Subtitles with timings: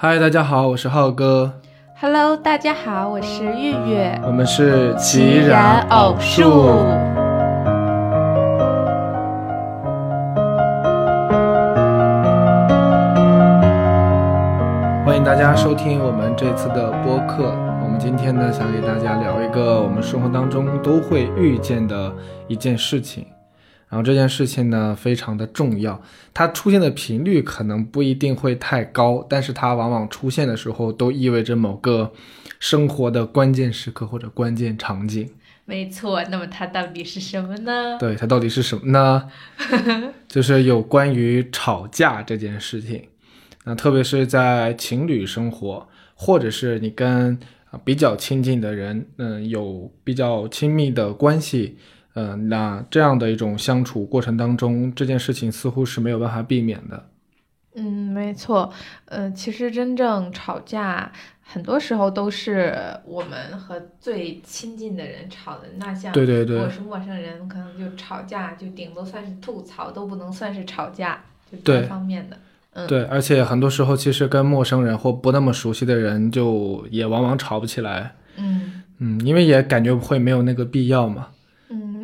[0.00, 1.52] 嗨，大家好，我是浩哥。
[2.00, 4.20] Hello，大家好，我是月月。
[4.24, 6.68] 我们是奇然偶数。
[15.04, 17.52] 欢迎大家收听我们这次的播客。
[17.82, 22.12] 我们今天呢，想给大家聊一个我们生活当中都会遇见的
[22.46, 23.26] 一件事情。
[23.88, 26.00] 然后这件事情呢，非常的重要，
[26.34, 32.12] 它出现的频率可能不一定会太高，但是它往往出现的时候，都意味着某个
[32.60, 35.30] 生活的关键时刻或者关键场景。
[35.64, 37.98] 没错，那么它到底是什么呢？
[37.98, 39.28] 对，它到底是什么呢？
[40.26, 43.02] 就是有关于吵架这件事情。
[43.64, 47.38] 那特别是在情侣生活，或者是你跟
[47.70, 51.76] 啊比较亲近的人，嗯，有比较亲密的关系，
[52.18, 57.04] 嗯，那这样的一种相处过程当中，这件事情似乎是没有办法避免的。
[57.76, 58.72] 嗯，没错。
[59.04, 65.68] 呃，其实真正吵架，很多时候都是我们和最亲近的人吵的。
[65.76, 72.36] 那像对对对如果是陌生人，可能就吵架，就顶多算是吐槽，都不能算是吵架，就对单方面的。
[72.72, 78.16] 嗯，对，而且很多时候其实跟陌生人或不那么熟悉的人，就也往往吵不起来。
[78.36, 81.28] 嗯嗯，因为也感觉会没有那个必要嘛。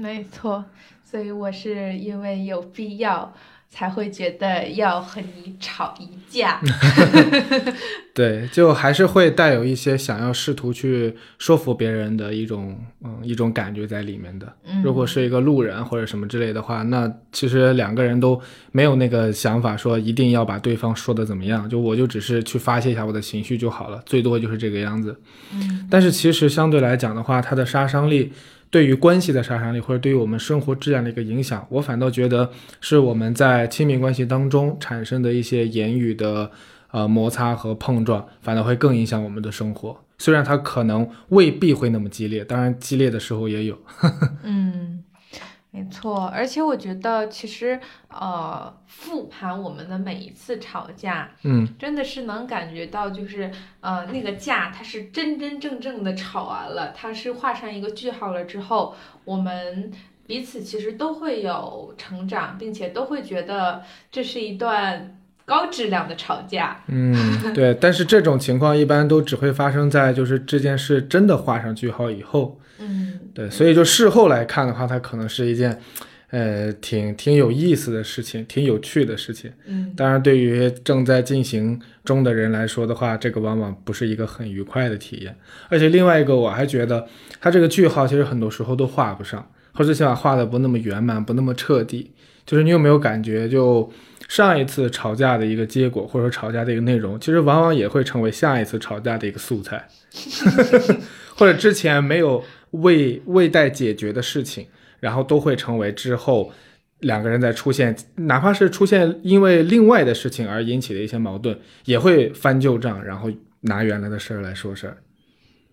[0.05, 0.65] 嗯，没错。
[1.03, 3.33] 所以我是因为有必要，
[3.71, 6.61] 才会觉得要和你吵一架。
[8.13, 14.53] 对，就还是会带有一些想要试图去说服别人的一种，嗯，一种感觉在里面的。
[14.65, 18.41] 嗯，如果是一个路人或者什么之类的话，那其实两个人都
[18.73, 25.17] 没有那个想法，说一定要把对方说的怎么样，就我就只是去发泄一下我的情绪就好了，最多就是这个样子。
[25.53, 28.33] 嗯但是其实相对来讲的话，它的杀伤力，
[28.75, 36.51] 对于关系的杀伤力，或者对于我们生活质量的一个影响，我反倒觉得是我们在亲密关系当中产生的一些言语的
[36.91, 39.97] 呃摩擦和碰撞，反倒会更影响我们的生活。
[40.19, 43.79] 虽然它可能未必会那么激烈，当然激烈的时候也有。
[44.43, 45.05] 嗯，
[45.75, 46.27] 没错。
[46.27, 59.91] 而且我觉得，其实呃，复盘我们的每一次吵架，嗯，真的是能感觉到，就是呃，那个架它是真真正正的吵完了，它是画上一个句号了之后，我们
[60.29, 63.83] 彼此其实都会有成长，并且都会觉得
[64.13, 66.85] 这是一段高质量的吵架。
[66.87, 72.61] 嗯，对，但是这种情况一般都只会发生在就是这件事真的画上句号以后。
[72.79, 75.79] 嗯，对，所以就事后来看的话，它可能是一件，
[76.31, 79.53] 呃，挺挺有意思的事情，挺有趣的事情。
[79.67, 85.37] 嗯当然，对于正在进行中的人来说的话，这个往往不是一个很愉快的体验。
[85.69, 87.07] 而且另外一个，我还觉得
[87.41, 92.11] 它这个句号其实很多时候都画不上，或者起码画的不那么圆满，不那么彻底。
[92.47, 93.91] 就是你有没有感觉，就
[94.29, 99.83] 上一次吵架的一个结果，或者说吵架的一个内容，其实往往也会成为下一次吵架的一个素材，
[101.37, 102.45] 或者之前没有
[102.83, 104.67] 未未待解决的事情，
[105.01, 106.53] 然后都会成为之后
[107.01, 113.31] 两个人在出现，哪怕是出现因为另外的事情而引起的一些矛盾，也会翻旧账，然后
[113.63, 114.97] 拿原来的事儿来说事儿。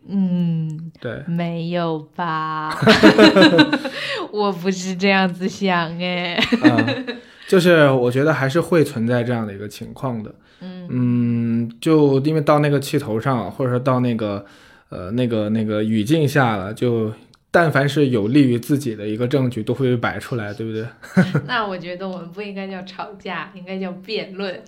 [0.07, 0.91] 嗯。
[0.99, 2.75] 对，没有吧？
[4.31, 6.35] 我不是这样子想哎。
[6.35, 6.95] 啊、
[7.47, 10.33] 就是我觉得还是会存在这样的一个情况的。
[10.61, 14.45] 嗯嗯，就因为到那个气头上，或者说到那个
[14.91, 17.11] 呃那个那个语境下了，就
[17.49, 20.85] 但凡是有利于自己的一个证据，都会被摆出来，对不对？
[21.47, 24.61] 那我觉得我们不应该叫吵架，应该叫辩论。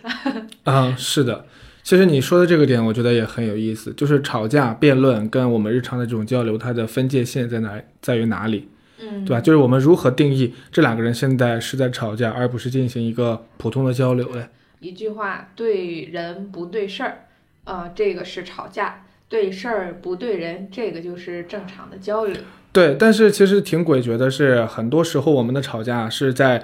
[0.64, 1.46] 嗯、 是的。
[1.84, 8.70] 其实你说的这个点，我觉得也很有意思，就是吵架、辩论跟我们日常的这种交流，它的分界线在哪，在于哪里，
[9.00, 9.42] 嗯，对吧？
[9.42, 14.48] 就是我们如何定义这两个人现在是在吵架，而不是进行一个普通的交流嘞？
[14.80, 17.26] 一句话，对人不对事儿，
[17.66, 22.36] 呃，这个是吵架；对事儿不对人，这个就是正常的交流。
[22.72, 26.64] 对，但是其实挺诡谲的是，很多时候我们的吵架是在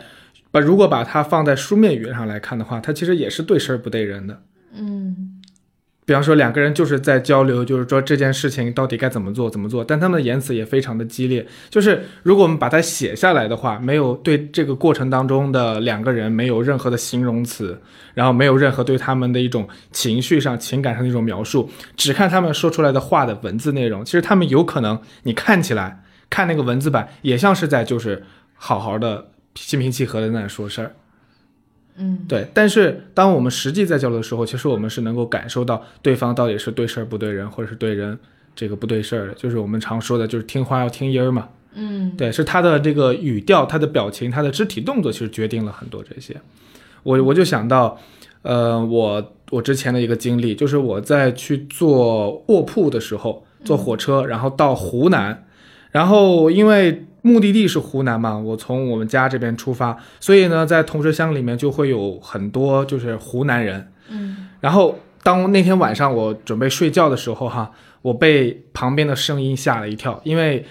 [0.52, 4.40] 把如果把它放在书面语言上来看的话，它其实也是对事儿不对人的。
[4.72, 5.29] 嗯
[6.10, 11.46] 比方说两个人就是在交流，就是说这件事情到底该怎么做怎么做，但他们的言辞也非常的激烈。
[11.70, 17.80] 就是如果我们把它写下来的话，没有对这个过程当中的两个人没有任何的形容词，
[18.16, 28.24] 然后没有任何对他们的一种情绪上、情感上的一种描述，只看他们说出来的话的文字内容，其实他们有可能你看起来看那个文字版也像是在就是
[28.56, 30.96] 好好的心平气和的在那说事儿。
[32.02, 38.18] 嗯，对，但是当我们实际在交流的时候，其实我们是能够感受到对方到底是对事儿不对人，或者是对人
[38.56, 41.50] 这个不对事儿的，就是我们常说的，就是听话要听音儿嘛。
[41.74, 46.36] 嗯，对，是他的这个语调、他的表情、他的肢体动作，其实决定了很多这些。
[47.04, 47.98] 我我就想到，
[48.42, 55.46] 呃，我我之前的一个经历，就是我在去坐卧铺的时候，坐火车，然后到湖南，
[55.92, 64.48] 然后因为目的地是湖南嘛，我从我们家这边出发，所以呢，在同事乡里面就会有很多就是湖南人，嗯。
[64.62, 67.72] 然后当那天晚上我准备睡觉的时候，哈，
[68.02, 70.66] 我被旁边的声音吓了一跳，因为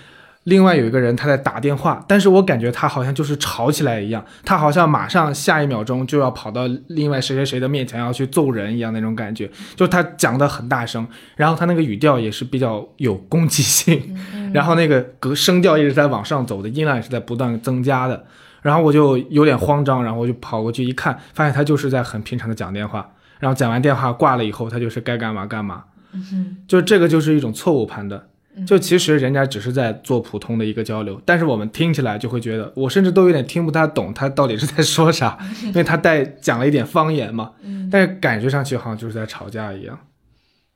[0.44, 11.06] 另外有一个人他在打电话，但是我感觉他好像就是吵起来一样，他好像马上下一秒钟就要跑到另外谁谁谁的面前要去揍人一样那种感觉，就是他讲的很大声，
[11.36, 18.24] 然后他那个语调也是比较有攻击性，嗯然后那个格声调一直在往上走的，音量也是在不断增加的。
[18.62, 23.10] 然后我就有点慌张，然后我就跑过去一看，发现他就是在很平常的讲电话。
[23.38, 28.20] 然后讲完电话挂了以后，他就是该干嘛干嘛，嗯就这个就是一种错误判断。
[28.56, 39.96] 嗯就其实人家只是在做普通的一个交流，但是我们听起来就会觉得，我甚至都有点听不太懂他到底是在说啥， 因为他带讲了一点方言嘛，嗯但是感觉上去好像就是在吵架一样。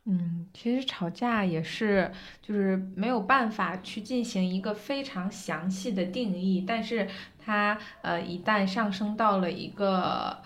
[0.06, 2.10] 嗯，其实吵架也是，
[2.40, 7.08] 就是没有办法去进行一个非常详细的定义，但是
[7.44, 10.38] 它呃一旦上升到了一个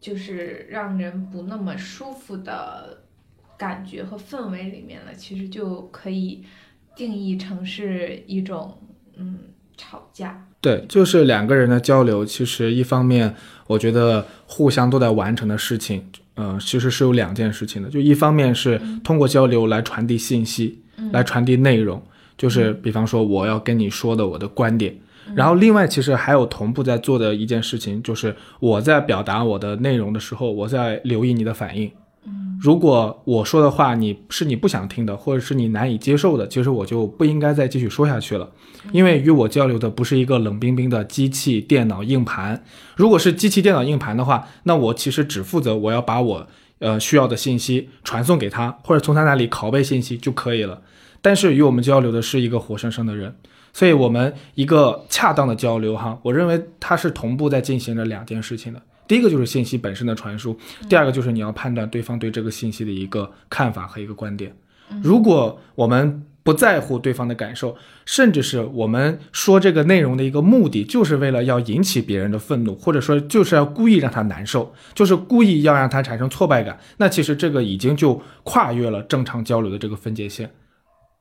[0.00, 3.02] 就是让人不那么舒服的
[3.56, 6.44] 感觉和氛围里面了，其实就可以
[6.96, 8.78] 定义成是一种
[9.16, 9.38] 嗯
[9.76, 10.48] 吵架。
[10.60, 13.34] 对，就是两个人的交流，其实一方面
[13.66, 17.88] 我觉得互相都在完成的事情，呃，其实是有两件事情的。
[17.88, 22.02] 就一方面是通过交流来传递信息，嗯来传递内容，
[22.36, 24.96] 就是比方说我要跟你说的我的观点。
[25.34, 31.90] 然后另外其实还有同步在做的一件事情，就是我在表达我的内容的时候，我在留意你的反应。
[32.62, 38.48] 如果我说的话你是你不想听的，或者是你难以接受的，其实我就不应该再继续说下去了，
[38.92, 42.62] 因为与我交流的不是一个冷冰冰的机器、电脑、硬盘。
[42.94, 46.46] 如果是机器、电脑、硬盘的话，那我其实只负责我要把我
[46.78, 50.82] 呃需要的信息传送给他，或者从他那里拷贝信息就可以了。
[51.20, 53.34] 但是与我们交流的是一个活生生的人，
[53.72, 58.80] 所以我们一个恰当的交流哈，我认为它是同步在进行着两件事情的。
[59.06, 60.58] 第一个就是信息本身的传输，
[60.88, 64.54] 第二个就是你要判断对方对这个信息的一个看法和一个观点。
[65.02, 80.50] 如果我们不在乎对方的感受，甚至是我们说这个内容的一个目的，就是为了要引起别人的愤怒，或者说就是要故意让他难受，就是故意要让他产生挫败感，那其实这个已经就跨越了正常交流的这个分界线，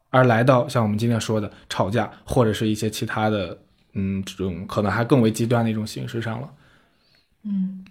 [0.09, 3.57] 而来到像我们今天说的吵架，或者是一些其他的，
[3.93, 6.49] 嗯，这种可能还更为极端的一种形式上了。
[7.43, 7.83] 嗯，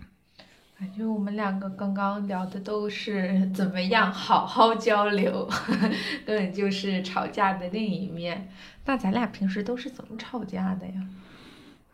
[0.78, 5.48] 感觉我们两个刚刚聊的都是怎么样好好交流，
[6.24, 8.48] 根本就是吵架的另一面。
[8.86, 10.92] 那咱俩平时都是怎么吵架的呀？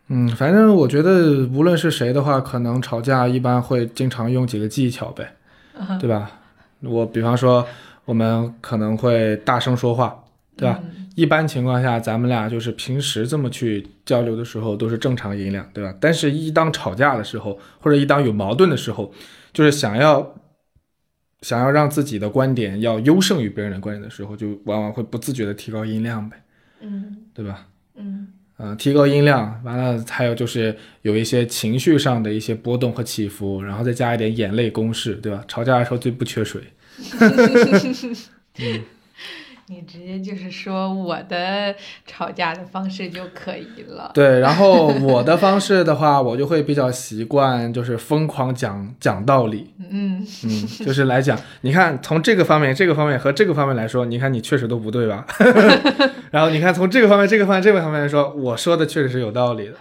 [0.09, 5.35] 嗯，反正我觉得无论是谁的话，可能吵架一般会经常用几个技巧呗，
[5.99, 6.31] 对吧？
[6.83, 7.67] 我比方说，
[8.05, 10.25] 我们可能会大声说话，
[10.57, 10.81] 对吧？
[10.85, 15.93] 嗯一般情况下，咱们俩就是平时这么去交流的时候，都是正常音量，对吧？
[15.99, 19.11] 但是，一当吵架的时候，或者一当有矛盾的时候，
[19.53, 20.35] 就是想要
[21.41, 26.37] 想要让自己的观点要优胜于别人的观点的时候，就往往会不自觉的提高音量呗，
[26.83, 27.67] 嗯对吧？
[27.95, 28.29] 嗯
[28.59, 35.43] 嗯、提高音量，完了还有就是有一些情绪上的一些波动和起伏，然后再加一点眼泪攻势，对吧？
[35.49, 36.63] 吵架的时候最不缺水。
[39.69, 41.75] 你直接就是说我的
[42.07, 44.13] 吵架的方式就可以了。
[44.15, 55.27] 对，然后我的方式的话，我就会比较习惯，就是疯狂讲讲道理，嗯嗯，就是来讲，你看从这个方面、这个方面和这个方面来说，你看你确实都不对吧？
[56.31, 59.75] 然后你看从这个方面、这个方面、这个方面来说，我说的确实是有道理的。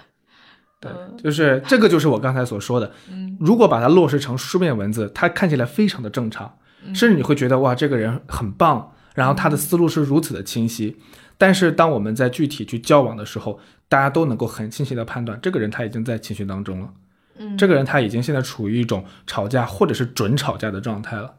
[0.79, 2.91] 对，嗯就是这个，就是我刚才所说的。
[3.11, 10.95] 嗯如果把它落实成书面文字，它看起来非常的正常，嗯甚至你会觉得哇，这个人很棒，然后他的思路是如此的清晰。
[11.37, 16.93] 但是当我们在具体去交往的时候，大家都能够很清晰的判断，这个人他已经在情绪当中了，
[17.37, 21.33] 嗯这个人他已经现在处于一种吵架或者是准吵架的状态了。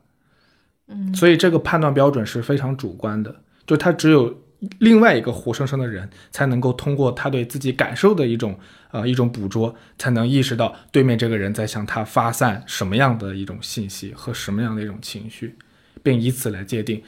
[0.88, 4.42] 嗯所以这个判断标准是非常主观的，就他只有
[4.78, 8.58] 另外一个活生生的人才能够通过他对自己感受的一种
[8.90, 15.56] 呃一种捕捉，才能意识到对面这个人在向他发散什么样的一种信息和什么样的一种情绪，
[16.02, 17.02] 并以此来界定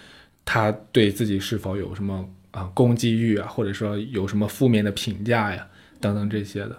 [0.51, 5.67] 他对自己是否有什么啊、攻击欲啊，或者说有什么负面的评价呀
[6.01, 6.75] 等等这些的。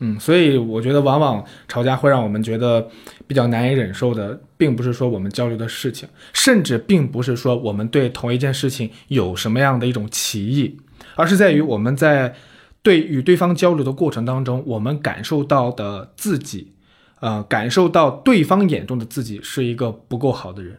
[0.00, 2.86] 嗯，所以我觉得往往吵架会让我们觉得
[3.26, 10.78] 比较难以忍受的，并不是说我们交流的事情，甚至并不是说我们对同一件事情有什么样的一种歧义，
[11.14, 12.34] 而是在于我们在
[12.82, 16.74] 对与对方交流的过程当中，我们感受到的自己
[17.20, 20.78] 呃，感受到对方眼中的自己是一个不够好的人。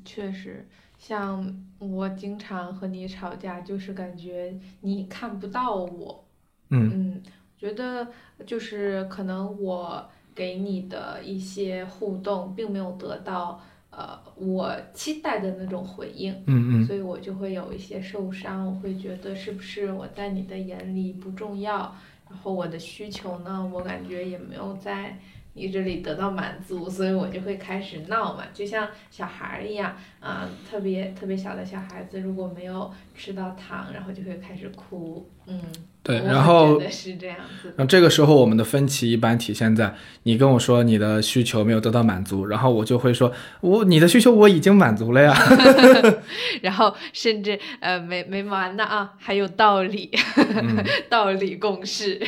[0.00, 0.66] 嗯，确实，
[0.98, 6.24] 像我经常和你吵架，就是感觉你看不到我。
[6.70, 7.22] 嗯嗯，
[7.58, 8.06] 觉得
[8.46, 18.66] 就是可能我给你的一些互动，并没有得到呃我期待的那种回应，嗯嗯所以我就会有一些受伤。
[18.66, 21.94] 我会觉得是不是我在你的眼里不重要，
[22.28, 25.18] 然后我的需求呢，我感觉也没有在
[25.54, 35.60] 你这里得到满足，所以我就会开始闹嘛，就像小孩儿一样啊、特别特别小的小孩子，如果没有吃到糖，然后就会开始哭，嗯，
[36.02, 37.74] 对，然后是这样子。
[37.76, 45.34] 那这个时候我们的分歧一般体现在你跟我说你的需求没有得到满足，然后我就会说我你的需求我已经满足了呀。
[46.62, 52.20] 然后甚至呃没没完呢啊，还有道理，嗯 道理共识。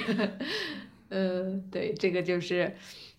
[1.15, 2.75] 嗯，对，这个就是，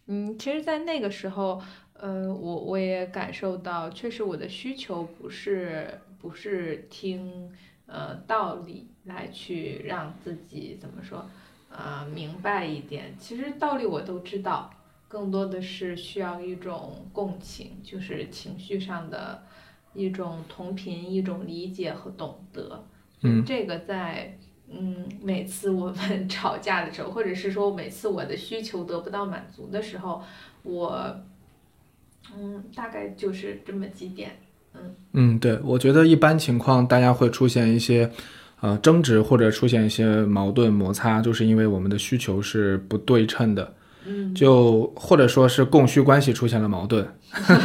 [0.07, 1.61] 嗯，其实，在那个时候，
[1.93, 7.49] 呃，我我也感受到，确实我的需求不是不是听
[7.85, 11.25] 呃道理来去让自己怎么说，
[11.69, 13.15] 呃，明白一点。
[13.17, 14.69] 其实道理我都知道，
[15.07, 19.43] 更多的是需要一种共情，就是情绪上的
[19.93, 22.83] 一种同频、一种理解和懂得。
[23.25, 24.37] 嗯这个在
[24.77, 30.21] 嗯每次我们 吵架的时候，或者是说每次我的需求得不到满足的时候，
[30.63, 31.15] 我
[32.35, 34.31] 嗯大概就是这么几点。
[34.75, 38.09] 嗯嗯，对，我觉得一般情况大家会出现一些
[38.61, 43.73] 呃争执或者出现一些矛盾摩擦，就是因为我们的需求是不对称的。
[44.05, 47.07] 嗯就或者说是供需关系出现了矛盾，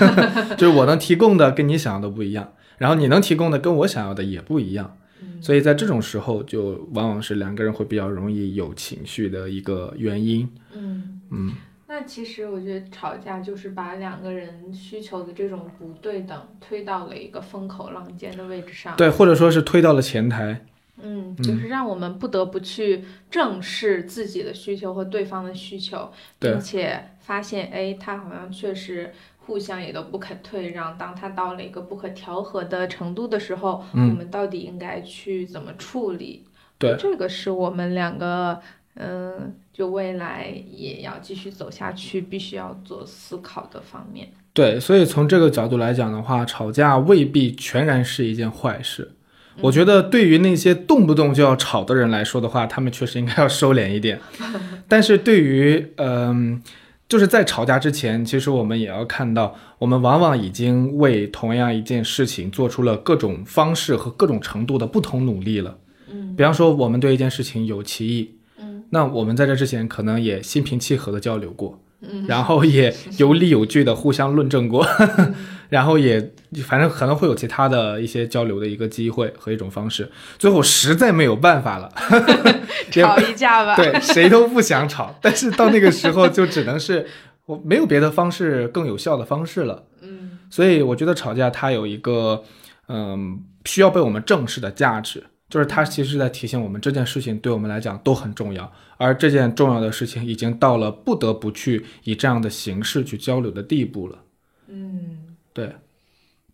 [0.56, 5.07] 就是我能提供的跟你想要的不一样，然后你能提供的跟我想要的也不一样，嗯
[5.40, 10.48] 所以在这种时候就往往是两个人会比较容易有情绪的一个原因。
[10.72, 11.20] 嗯。
[11.30, 11.52] 嗯，
[11.86, 18.96] 那其实我觉得吵架就是把两个人需求的这种不对等推到了一个风口浪尖的位置上。
[18.96, 20.64] 对，或者说是推到了前台。
[21.00, 29.12] 嗯，就是让我们不得不去正视自己的需求和对方的需求，并且发现，哎，他好像确实
[29.48, 30.96] 互相也都不肯退让。
[30.98, 36.44] 当他到了一个不可调和的程度的时候，嗯我们到底应该去怎么处理？
[36.76, 38.60] 对这个是我们两个，
[38.96, 44.28] 嗯、就未来也要继续走下去，必须要做思考的方面。
[44.52, 49.12] 对，所以从这个角度来讲的话，吵架未必全然是一件坏事。
[49.60, 54.20] 我觉得对于那些动不动就要吵的人来说的话，他们确实应该要收敛一点。
[54.86, 56.62] 但是对于嗯、
[57.08, 65.78] 就是在吵架之前，其实我们也要看到，我们往往已经为同样一件事情做出了各种方式和各种程度的不同努力了。
[66.12, 74.86] 嗯比方说，我们对一件事情有歧义，嗯那我们在这之前可能也心平气和的交流过，嗯然后也有理有据的互相论证过，
[75.68, 76.32] 然后也
[76.64, 80.10] 反正可能会有其他的一些交流的一个机会和一种方式。
[80.38, 81.92] 最后实在没有办法了，
[82.94, 83.76] 也吵一架吧。
[83.76, 87.06] 对谁都不想吵，但是到那个时候就只能是
[87.46, 89.84] 我没有别的方式更有效的方式了。
[90.00, 92.42] 嗯所以我觉得吵架它有一个
[92.88, 95.24] 嗯需要被我们正视的价值。
[95.50, 104.18] 就是它其实是在提醒我们这件事情对我们来讲都很重要，而这件重要的事情已经到了不得不去以这样的形式去交流的地步了。
[104.66, 105.27] 嗯。
[105.58, 105.72] 对，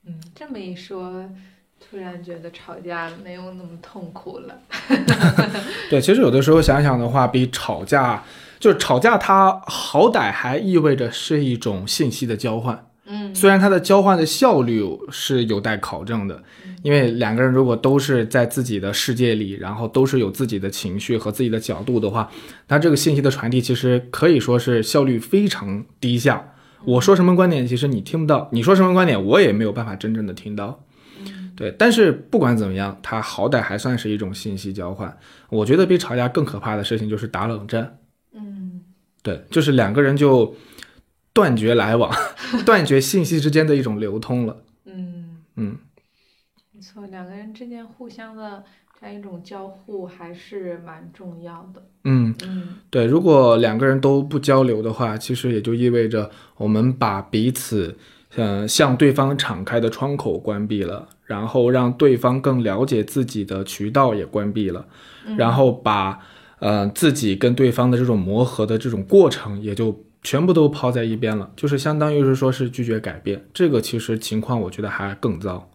[0.07, 1.29] 嗯，这么一说，
[1.79, 4.59] 突然觉得吵架没有那么痛苦了。
[5.91, 8.25] 对，其实有的时候想想的话，比吵架
[8.59, 12.87] 就是吵架，它好歹还意味着是一种信息的交换。
[13.07, 16.43] 嗯虽然它的交换的效率是有待考证的，
[16.83, 22.31] 因为两个人如果都是在自己的世界里，然后都是有自己的情绪和自己的角度的话，
[22.69, 26.54] 那这个信息的传递其实可以说是效率非常低下。
[26.87, 30.85] 我说什么观点，其实你听不到；你说什么观点，我也没有办法真正的听到。
[31.57, 35.17] 对，但是不管怎么样，它好歹还算是一种信息交换。
[35.51, 37.99] 我觉得比吵架更可怕的事情就是打冷战。
[38.33, 38.83] 嗯
[39.23, 40.55] 对，就是两个人就
[41.33, 42.13] 断绝来往，
[42.67, 44.63] 断绝信息之间的一种流通了。
[44.85, 45.79] 嗯，嗯，
[46.73, 48.65] 没错，两个人之间互相的
[49.13, 51.83] 一种交互还是蛮重要的。
[52.05, 57.97] 嗯，嗯对，如果两个人都不交流的话，其实也就意味着我们把彼此，
[58.37, 64.87] 呃，向对方敞开的窗口关闭了，然后让对方更了解自己的渠道也关闭了，
[65.37, 66.19] 然后把
[66.59, 73.45] 呃自己跟对方的这种磨合的这种过程也就全部都抛在一边了，就是相当于是说是拒绝改变。
[73.53, 75.71] 这个其实情况我觉得还更糟。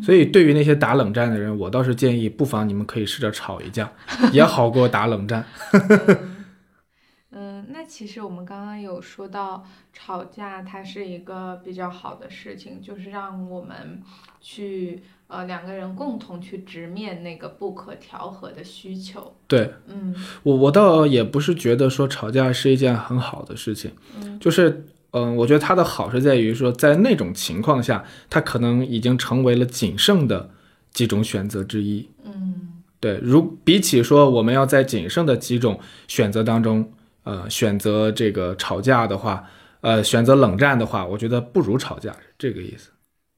[0.00, 3.92] 所以，对于那些打冷战的人，我倒是建议，不妨你们可以试着吵一架，
[4.32, 5.44] 也好过打冷战。
[7.34, 14.02] 嗯，那其实我们刚刚有说到，吵架它是一个比较好的事情，就是让我们
[14.40, 19.34] 去呃两个人共同去直面那个不可调和的需求。
[19.48, 30.50] 对嗯我，我倒也不是觉得说吵架是一件很好的事情，嗯就是，嗯、我觉得它的好是在于说，在那种情况下，它可能已经成为了仅剩的
[30.90, 32.10] 几种选择之一。
[32.24, 36.92] 嗯对，如比起说我们要在仅剩的几种选择当中，
[37.24, 39.44] 呃，选择这个吵架的话，
[39.80, 42.90] 呃，选择冷战的话，我觉得不如吵架，是这个意思。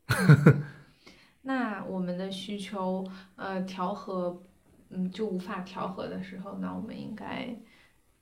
[1.43, 4.43] 那我们的需求呃调和，
[4.91, 7.57] 嗯就无法调和的时候，那我们应该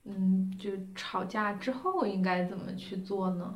[0.05, 3.53] 嗯就吵架之后应该怎么去做呢？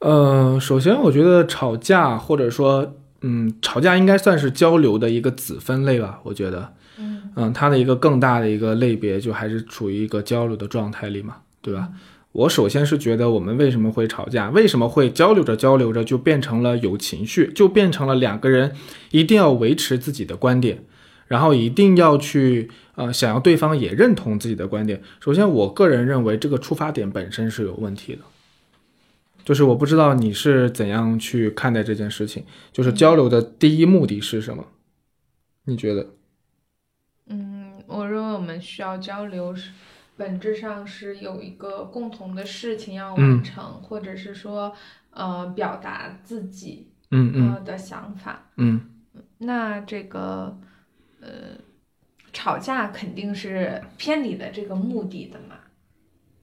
[0.00, 6.74] 呃，首先我觉得吵架或者说，嗯，吵架应该算是交流的一个子分类吧，我觉得。
[6.98, 11.88] 嗯嗯，它的一个更大的一个类别就还是处于一个交流的状态里嘛，对吧？
[12.32, 18.74] 我首先是觉得我们为什么会吵架，为什么会交流着交流着就变成了有情绪，就变成了两个人
[19.10, 20.84] 一定要维持自己的观点，
[21.28, 25.00] 然后一定要去呃想要对方也认同自己的观点。
[25.20, 28.22] 首先，我个人认为这个出发点本身是有问题的。
[29.44, 34.66] 就是我不知道你是怎样去看待这件事情，就是交流的第一目的是什么？
[35.66, 36.08] 你觉得？
[37.28, 39.70] 嗯，我认为我们需要交流是
[40.16, 44.74] 本质上是有一个共同的事情要完成，或者是说
[45.10, 48.50] 呃表达自己嗯嗯呃的想法。
[48.56, 48.80] 嗯
[49.38, 50.58] 那这个
[51.20, 51.28] 呃
[52.36, 55.56] 吵架肯定是偏离了这个目的的嘛。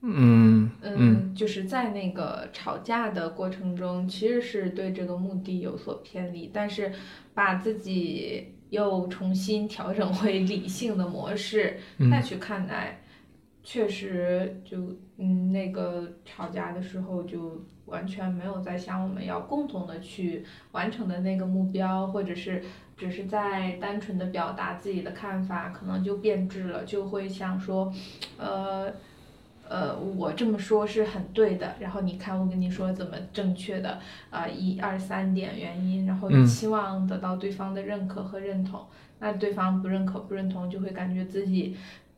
[0.02, 6.92] 嗯嗯嗯，就是在那个吵架的过程中，其实是对这个目的有所偏离，但是
[7.32, 11.78] 把自己又重新调整回理性的模式，
[12.10, 13.03] 再嗯去看待，
[13.64, 14.78] 确实就
[15.16, 22.62] 嗯那个吵架的时候就完全没有在想我们要共同的去完成的那个目标，或者是
[22.96, 27.92] 只是在单纯的表达自己的看法，可能就变质了，就会想说，
[28.38, 28.92] 呃。
[29.66, 38.84] 呃，我这么说是很对的，然后你看我跟你说怎么正确的，啊、一二三点原因，然后嗯期望得到对方的认可和认同，
[39.20, 41.74] 那对方不认可不认同，就会感觉自己，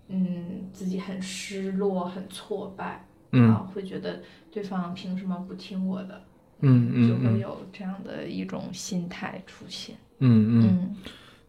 [0.08, 6.22] 嗯，自己很失落，很挫败，嗯啊，会觉得对方凭什么不听我的，
[6.60, 9.96] 嗯嗯嗯就会有这样的一种心态出现。
[10.18, 10.96] 嗯嗯，嗯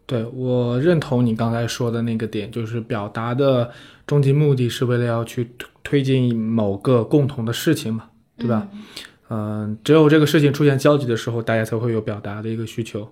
[0.06, 3.70] 对我认同你刚才说的那个点，就是表达的
[4.06, 8.68] 终极目的是为了要去推推进某个共同的事情嘛，对吧？？
[9.30, 13.06] 嗯、只有这个事情出现交集的时候，大家才会有表达的一个需求，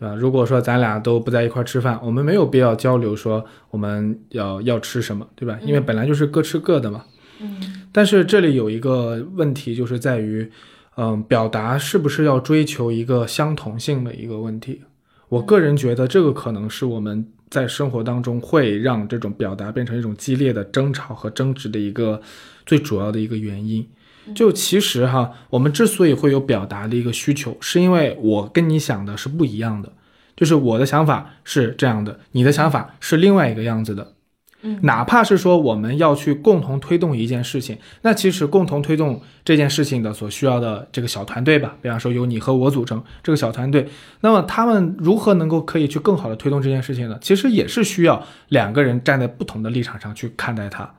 [0.00, 0.14] 对吧？
[0.14, 5.58] 如果说咱俩都不在一块吃饭，我们没有必要交流说我们要要吃什么，对吧？
[5.62, 7.04] 因为嗯本来就是各吃各的嘛。
[7.42, 10.50] 嗯但是这里有一个问题，就是在于，
[10.96, 14.80] 嗯，表达是不是要追求一个相同性的一个问题？
[15.28, 22.20] 我个人觉得这个可能是我们在生活当中会让这种表达变成一种激烈的争吵和争执的一个
[22.64, 23.86] 最主要的一个原因。
[24.34, 29.92] 就其实哈，我们之所以会有表达的一个需求，是因为我跟你想的是不一样的，
[30.36, 34.14] 就是我的想法是这样的，你的想法是另外一个样子的。
[34.62, 43.88] 嗯哪怕是说我们要去共同推动一件事情，那其实共同推动这件事情的所需要的这个小团队吧，比方说由你和我组成这个小团队，
[44.20, 47.16] 那么他们如何能够可以去更好的推动这件事情呢？
[47.22, 50.92] 其实也是需要两个人站在不同的立场上去看待它，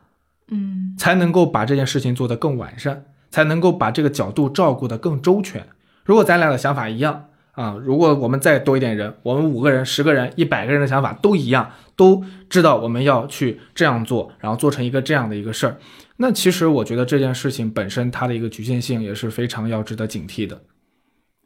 [0.50, 5.66] 嗯才能够把这件事情做得更完善，才能够把这个角度照顾得更周全。
[6.06, 15.78] 如果咱俩的想法一样啊，如果我们再多一点人，我们五个人、十个人、一百个人的想法都一样，都知道我们要去这样做，然后做成一个这样的一个事儿，
[16.18, 20.62] 那其实我觉得这件事情本身它的一个局限性也是非常要值得警惕的，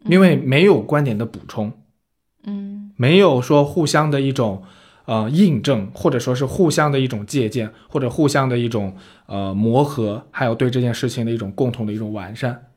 [0.06, 1.72] 因为没有观点的补充，
[2.46, 2.92] 嗯。
[2.98, 4.64] 没有说互相的一种
[5.06, 8.96] 呃印证，或者说是互相的一种借鉴，或者互相的一种
[9.28, 12.68] 呃磨合，还有对这件事情的一种共同的一种完善。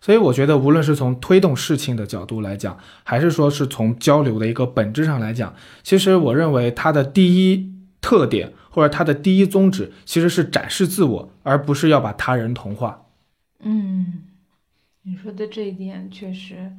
[0.00, 13.06] 所以我觉得，无论是从推动事情的角度来讲，还是说是从交流的一个本质上来讲，其实我认为它的第一特点或者它的第一宗旨，其实是展示自我，而不是要把他人同化。
[13.60, 14.22] 嗯，
[15.02, 16.70] 你说的这一点确实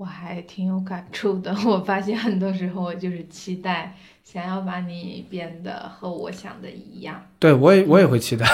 [0.00, 1.54] 我还挺有感触的。
[1.68, 7.22] 我发现很多时候我就是期待想要把你变得和我想的一样。
[7.38, 8.46] 对我也我也会期待，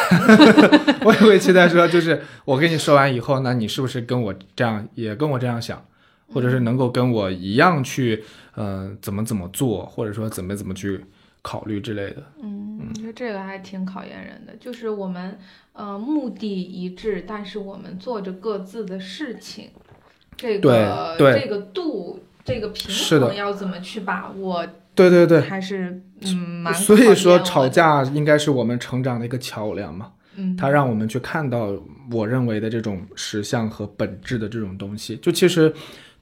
[1.07, 5.81] 我也会期待说，就是我跟你说完以后，那你是不是跟我这样也跟我这样想，
[6.33, 8.25] 或者是能够跟我一样去，
[8.57, 11.05] 呃，怎么怎么做，或者说怎么怎么去
[11.43, 12.25] 考虑之类的。
[12.43, 15.39] 嗯，我觉得这个还挺考验人的，就是我们
[15.75, 19.71] 呃目的一致，但是我们做着各自的事情，
[20.37, 30.13] 这个对对这个度，这个平衡要怎么去把握，对对对，还是嗯蛮所以说吵架应该是我们成长的一个桥梁嘛。
[30.37, 31.73] 嗯，它让我们去看到
[32.13, 35.17] 我认为的这种实相和本质的这种东西。
[35.17, 35.73] 就其实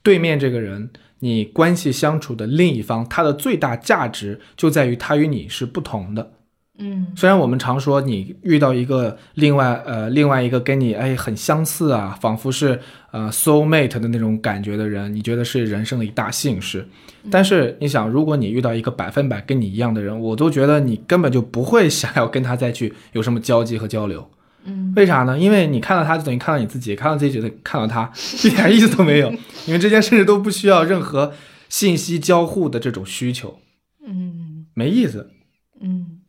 [0.03, 6.31] 对面这个人，你关系相处的另一方，他的最大价值就在于他与你是不同的。
[6.77, 12.81] 嗯虽然我们常说你遇到一个另外呃另外一个跟你哎很相似啊，仿佛是
[13.13, 16.87] 呃 soul mate 的那种感觉的人，你觉得是人生的一大幸事。
[17.31, 24.29] 但是你想，如果你遇到一个百分百跟你一样的人，我都觉得你根本就不会想要跟他再去有什么交集和交流。
[24.65, 25.39] 嗯为啥呢？
[25.39, 28.11] 因为你看到他就等于看到你自己，看到自己就等于看到他，
[28.45, 29.33] 一点意思都没有。
[29.67, 31.33] 你们之间甚至都不需要任何
[31.69, 33.59] 信息交互的这种需求，
[34.05, 35.31] 嗯没意思。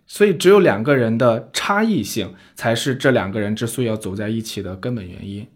[0.07, 5.47] 所以只有两个人的差异性，才是这两个人之所以要走在一起的根本原因。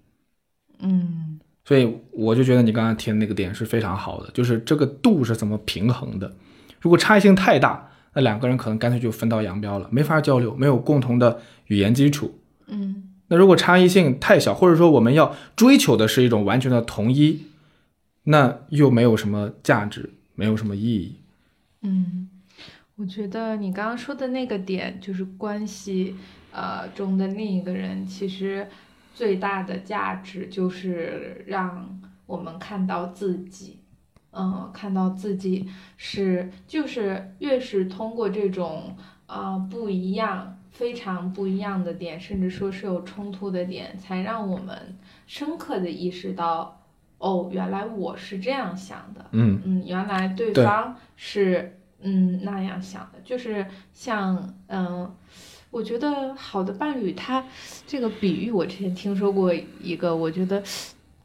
[0.82, 6.34] 嗯所以我就觉得你刚刚提的那个点是非常好的，就是这个度是怎么平衡的。
[6.80, 12.40] 如果差异性太大，那两个人可能干脆就分道扬镳了，没法交流，没有共同的语言基础。
[12.68, 17.44] 嗯那如果差异性太小，或者说我们要追求的是一种完全的统一，
[18.24, 21.18] 那又没有什么价值，没有什么意义。
[21.84, 22.30] 嗯，
[23.00, 26.18] 我觉得你刚刚说的那个点，就是关系
[26.52, 28.68] 呃中的另一个人，其实
[29.16, 33.80] 最大的价值就是让我们看到自己，
[34.32, 38.96] 嗯，看到自己是就是越是通过这种
[39.28, 40.58] 呃不一样。
[40.72, 44.96] 非常不一样的点，甚至说是有冲突的点，才让我们
[45.28, 46.80] 深刻的意识到，
[47.18, 55.14] 哦，原来我是这样想的，嗯嗯，原来对对方是嗯那样想的，就是像嗯，
[55.72, 57.46] 我觉得好的伴侣他
[57.86, 60.64] 这个比喻，我之前听说过一个，我觉得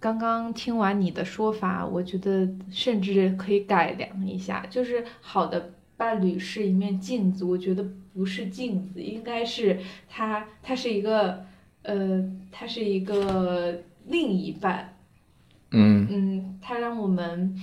[0.01, 11.45] 刚刚听完你的说法，我觉得甚至可以改良一下，就是好的伴侣是一面镜子，我觉得不是镜子，应该是他，他是一个
[11.83, 14.97] 呃，他是一个另一半。
[15.71, 16.07] 嗯。
[16.11, 17.55] 嗯，它让我们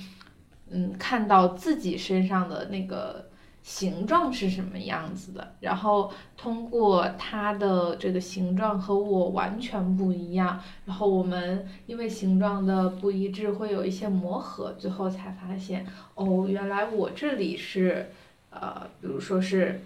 [0.72, 3.28] 嗯看到自己身上的那个
[3.64, 18.10] 形状是什么样子的，然后通过它的这个形状和我完全不一样，然后我们因为形状的不一致会有一些磨合，最后才发现哦，原来我这里是
[18.50, 19.82] 呃，比如说是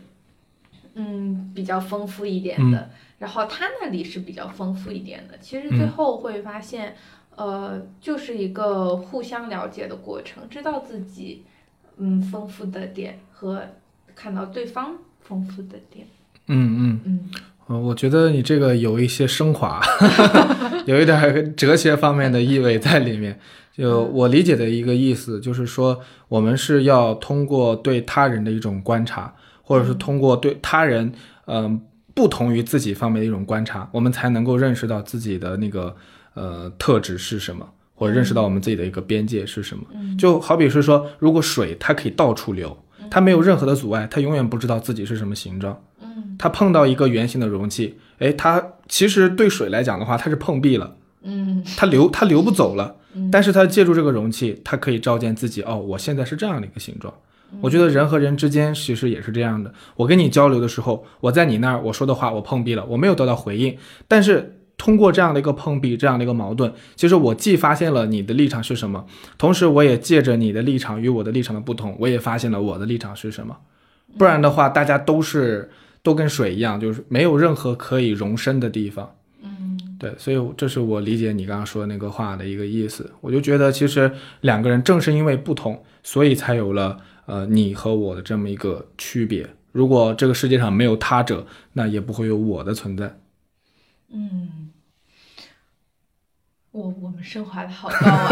[0.93, 6.95] 嗯比较丰富一点的，然后他那里是比较丰富一点的，其实最嗯后会发现。
[7.36, 11.43] 呃，就是一个互相了解的过程，知道自己
[11.98, 13.62] 嗯丰富的点和
[14.15, 16.08] 看到对方丰富的点。
[16.48, 17.00] 嗯嗯。
[17.06, 17.30] 嗯
[17.67, 19.82] 呃，我觉得你这个有一些升华，
[20.86, 23.39] 有一点哲学方面的意味在里面。
[23.74, 31.12] 就我理解的一个意思，就是说我们是要通过对他人的一种观察，或者是通过对他人，
[31.48, 31.82] 嗯、
[32.13, 35.95] 不同于自己方面的一种观察，我们才能够认识到自己的那个
[36.36, 39.84] 呃特质是什么，或者认识到我们自己的一个边界是什么。
[39.93, 42.78] 嗯就好比是说，如果水它可以到处流，
[43.10, 45.82] 它没有任何的阻碍，它永远不知道自己是什么形状。
[46.02, 52.95] 嗯它碰到一个圆形的容器，哎，它其实对水来讲的话，它是碰壁了，嗯它流它流不走了。
[53.13, 57.13] 嗯但是它借助这个容器，它可以照见自己，哦，我现在是这样的一个形状。
[57.62, 59.74] 我觉得人和人之间其实也是这样的。
[59.95, 63.78] 我跟你交流的时候，我在你那儿我说的话我碰壁了，我没有得到回应，
[64.10, 69.06] 但是通过这样的一个碰壁，这样的一个矛盾，其实我既发现了你的立场是什么，
[69.38, 73.58] 同时我也借着你的立场与我的立场的不同，我也发现了我的立场是什么。
[74.18, 75.70] 不然的话，大家都是
[76.04, 79.16] 都跟水一样，就是没有任何可以容身的地方。
[79.42, 83.10] 嗯对，所以这是我理解你刚刚说的那个话的一个意思。
[83.22, 84.12] 我就觉得，其实
[84.42, 89.48] 两个人正是因为不同，所以才有了呃你和我的这么一个区别。
[89.72, 93.18] 如果这个世界上没有他者，那也不会有我的存在。
[94.14, 94.64] 嗯，
[96.76, 98.30] 我我们升华的好高啊！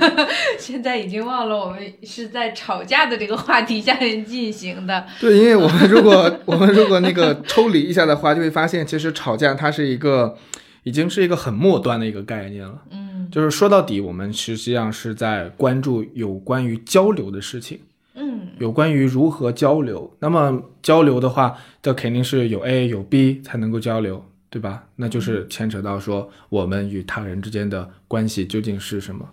[0.58, 5.06] 现在已经忘了我们是在吵架的这个话题下面进行的。
[5.20, 10.38] 对，因为我们如果我们如果那个抽离一下的话，就会发现，其实吵架它是一个
[10.84, 12.78] 已经是一个很末端的一个概念了。
[12.90, 17.78] 嗯就是说到底，我们实际上是在关注有关于交流的事情。
[18.14, 20.10] 嗯有关于如何交流。
[20.20, 24.84] 那么交流的话，这肯定是有 A 有 B 才能够交流，对吧？
[24.96, 29.26] 那就是牵扯到说我们与他人之间的关系究竟是什么。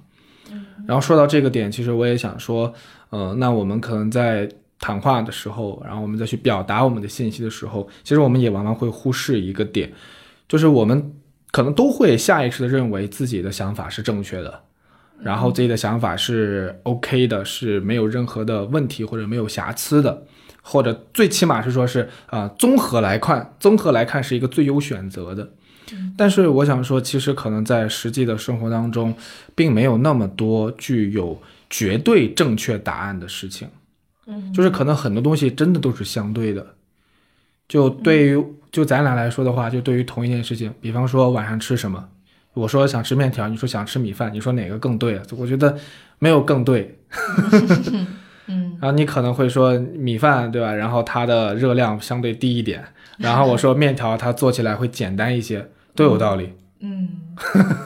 [0.87, 2.73] 然后说到这个点，其实我也想说，
[3.09, 9.91] 呃，那我们可能在谈话的时候，然后我们再去表达我们的信息的时候，其实我们也往往会忽视一个点，
[10.47, 11.13] 就是我们
[11.51, 14.63] 可能都会下意识的认为自己的想法是正确的，
[15.21, 20.25] 然后自己的想法是 OK 的，是没有任何的问题或者没有瑕疵的，
[20.61, 25.49] 或者最起码是说是啊、综合来看，综合来看是一个最优选择的。
[26.15, 29.15] 但是我想说，其实可能在实际的生活当中，
[29.55, 33.67] 并没有那么多具有绝对正确答案的事情。
[34.27, 36.75] 嗯，就是可能很多东西真的都是相对的。
[37.67, 42.07] 就对于就咱俩来说的话，就对于同一件事情，比方说晚上吃什么，
[42.53, 45.23] 我说想吃面条，你说想吃米饭，你说哪个更对啊？
[45.37, 45.77] 我觉得
[46.19, 46.99] 没有更对。
[48.51, 50.73] 嗯然后你可能会说米饭对吧？
[50.73, 52.83] 然后它的热量相对低一点，
[53.17, 56.53] 然后我说面条它做起来会简单一些，都有道理。
[56.79, 57.35] 嗯，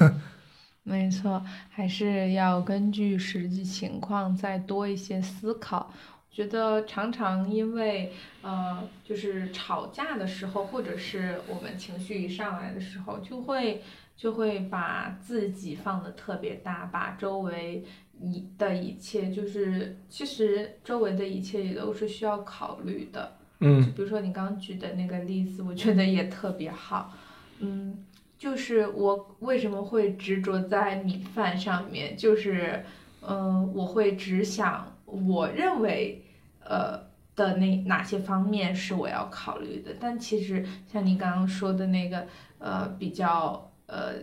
[0.84, 5.92] 没错，还是要根据实际情况再多一些思考。
[6.30, 13.82] 我觉得常常因为呃，就是吵架的时候，或者是我们情绪一上来的时候，就会
[14.24, 17.84] 就会把自己放的特别大，把周围
[18.22, 23.36] 一的一切，就是其实周围的一切也都是需要考虑的。
[23.60, 27.14] 嗯就比如说你刚举的那个例子，我觉得也特别好。
[27.60, 27.98] 嗯，
[28.38, 32.82] 就是我为什么会执着在米饭上面，就是
[33.28, 36.24] 嗯、我会只想我认为
[36.64, 36.98] 呃
[37.36, 42.26] 的那哪些方面是我要考虑的，但其实像你刚刚说的那个
[42.60, 44.14] 呃比较呃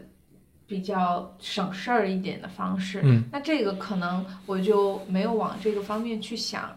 [0.66, 6.76] 比较省事儿一点的方式，嗯那这个可能我就没有往这个方面去想，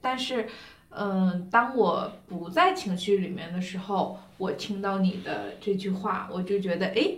[0.00, 0.48] 但是，
[0.90, 7.16] 嗯，当我不在情绪里面的时候，我听到你的这句话，我就觉得，哎，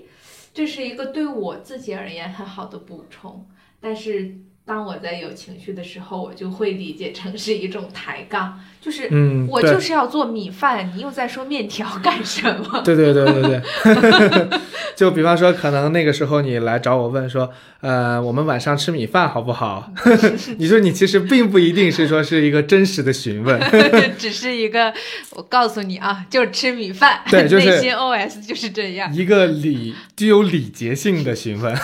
[0.52, 3.46] 这是一个对我自己而言很好的补充。
[3.80, 4.36] 但是，
[4.68, 12.82] 当我在有情绪的时候，我就会理解成是一种抬杠，就是嗯，我就是要做米饭，你又在说面条干什么？
[12.84, 14.48] 对对对对对，
[14.94, 17.50] 就比方说，可能那个时候你来找我问说，
[17.80, 19.90] 呃，我们晚上吃米饭好不好？
[20.58, 23.58] 你说你其实并不一定是说是一个真实的询问，
[24.18, 24.92] 只是一个，
[25.30, 29.10] 我告诉你啊，就是吃米饭，对就是内心 OS 就是这样。
[29.14, 31.74] 一个礼具有礼节性的询问，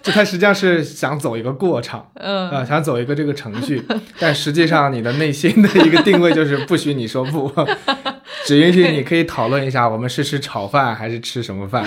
[0.00, 2.10] 就他实际上是想走一个过场。
[2.14, 3.82] 嗯啊、想走一个这个程序，
[4.18, 7.52] 但实际上你的内心的一个定位就是不许你说不，
[8.46, 11.84] 只允许你可以讨论一下，我们是吃炒饭还是吃什么饭？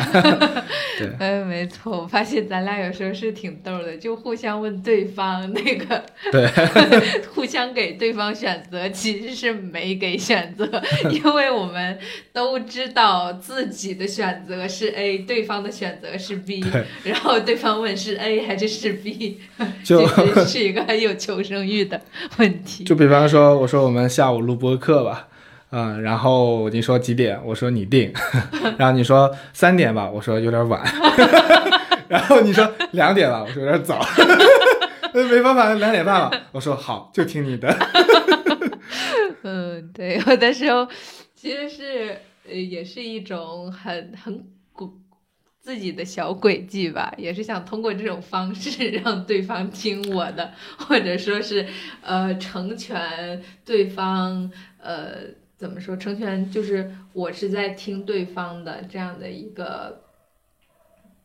[0.99, 6.47] 对，嗯，没错，我发现咱俩有时候是挺逗的，就互相问对方那个，对，
[7.33, 10.69] 互相给对方选择，其实是没给选择，
[11.11, 11.97] 因为我们
[12.31, 16.63] 都知道自己的选择是 A，对方的选择是 B，
[17.03, 19.39] 然后对方问是 A 还是是 B，
[19.87, 22.01] 就是一个很有求生欲的
[22.37, 22.83] 问题。
[22.83, 25.27] 就比方说，我说我们下午录播课吧，
[25.69, 27.39] 嗯，然后你说几点？
[27.45, 28.11] 我说你定，
[28.77, 30.81] 然后你说三点吧，我说有点晚，
[32.09, 34.03] 然后你说两点吧，我说有点早，
[35.13, 37.75] 没办法，两点半了，我说好，就听你的。
[39.43, 40.87] 嗯，对，有的时候
[41.35, 42.17] 其实是
[42.49, 44.45] 呃，也是一种很很古
[45.65, 51.65] 自己的小诡计吧，也是想通过这种方式 让对方听我的，或者说是
[52.03, 55.13] 呃成全对方呃
[55.57, 60.03] 怎么说成全就是我是在听对方的这样的一个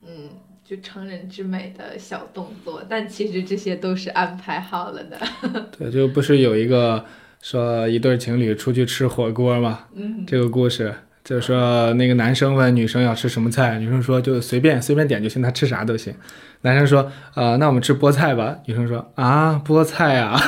[0.06, 0.30] 嗯。
[0.62, 5.18] 就成人之美的小动作，但其实这些都是安排好了的。
[5.76, 7.04] 对，就不是有一个
[7.42, 9.88] 说一对情侣出去吃火锅嘛？
[9.94, 16.14] 嗯，这个故事就是说那个男生问女生要吃什么菜，女生说就随便随便点就行，他吃啥都行。
[16.62, 20.38] 男生说呃那我们吃菠菜吧，女生说啊菠菜啊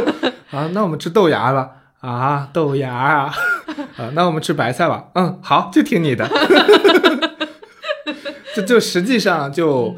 [0.50, 3.32] 啊那我们吃豆芽吧啊豆芽啊
[3.96, 6.28] 啊那我们吃白菜吧嗯好就听你的。
[8.56, 9.94] 就就实际上就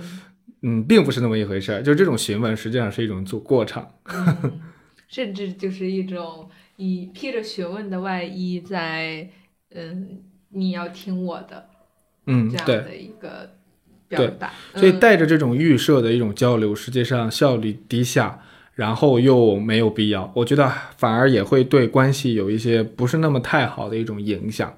[0.63, 3.89] 嗯并不是那么一回事儿，就这种询问实际上是一种做过场。
[4.13, 4.61] 嗯
[5.09, 9.29] 甚至就是一种以披着询问的外衣在，
[9.75, 11.67] 嗯，你要听我的
[12.27, 12.67] 嗯这样。
[12.67, 13.51] 的一个
[14.09, 14.53] 表达。
[14.75, 18.41] 所以嗯带着这种预设的一种交流，实际上效率低下，
[18.75, 24.75] 然后又没有必要，我觉得反而也会对关系有一些不是那么太好的一种影响。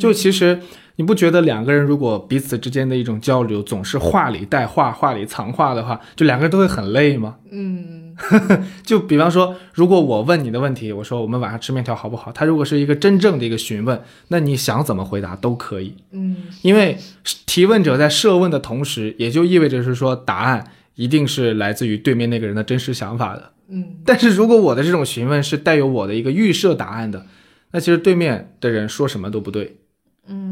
[0.00, 0.60] 就其实
[0.96, 7.36] 你不觉得两个人如果彼此之间的一种交流总是话里带话、话里藏话的话，就两个人都会很累吗？
[7.50, 8.16] 嗯
[8.82, 12.32] 就比方说，如果我问你的问题，我说我们晚上吃面条好不好？
[12.32, 15.94] 他如果是一个真正的一个询问，那你想怎么回答都可以。
[16.12, 16.96] 嗯因为
[17.44, 23.52] 提问者在设问的同时，也就意味着是说答案一定是来自于对面那个人的真实想法的。
[23.68, 27.26] 嗯 但是如果我的这种询问是带有我的一个预设答案的，
[27.72, 29.76] 那其实对面的人说什么都不对。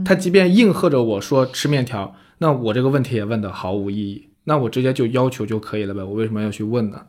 [0.04, 4.28] 嗯，他即便应和着我说吃面条，那我这个问题也问的毫无意义。
[4.44, 7.06] 那我直接就要求就可以了呗，我为什么要去问呢？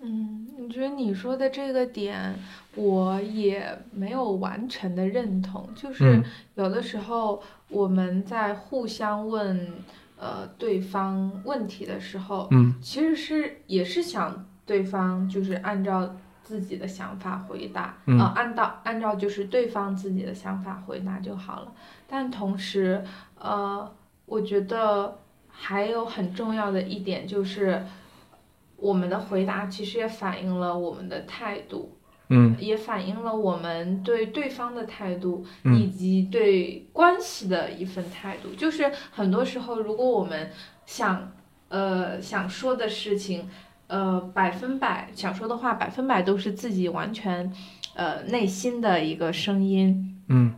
[0.00, 2.34] 嗯，我觉得你说的这个点，
[2.74, 5.68] 我也没有完全的认同。
[5.74, 6.24] 就是嗯
[6.56, 9.68] 有的时候我们在互相问
[10.18, 16.14] 呃对方问题的时候，嗯其实是也是想对方就是按照
[16.46, 21.72] 自己的想法回答，嗯呃，按照按照就是对方自己的想法回答就好了。
[22.06, 23.02] 但同时，
[23.36, 23.92] 呃，
[24.26, 27.84] 我觉得还有很重要的一点就是，
[28.76, 38.54] 我们的回答其实也反映了我们的态度，嗯也反映了我们对对方的态度，嗯以及对关系的一份态度。
[38.54, 40.48] 就是很多时候，如果我们
[40.84, 41.32] 想
[41.68, 43.48] 呃想说的事情，
[43.88, 47.52] 呃百分百想说的话，百分百都是自己完全
[47.94, 50.54] 呃内心的一个声音，嗯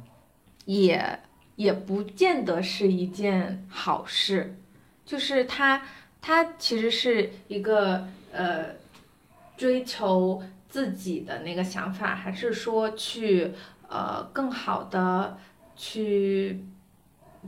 [0.64, 1.18] 也
[1.56, 4.56] 也不见得是一件好事。
[5.04, 5.82] 就是他
[6.20, 8.66] 他其实是一个呃
[9.56, 13.52] 追求自己的那个想法，还是说去
[13.88, 15.38] 呃更好的
[15.74, 16.62] 去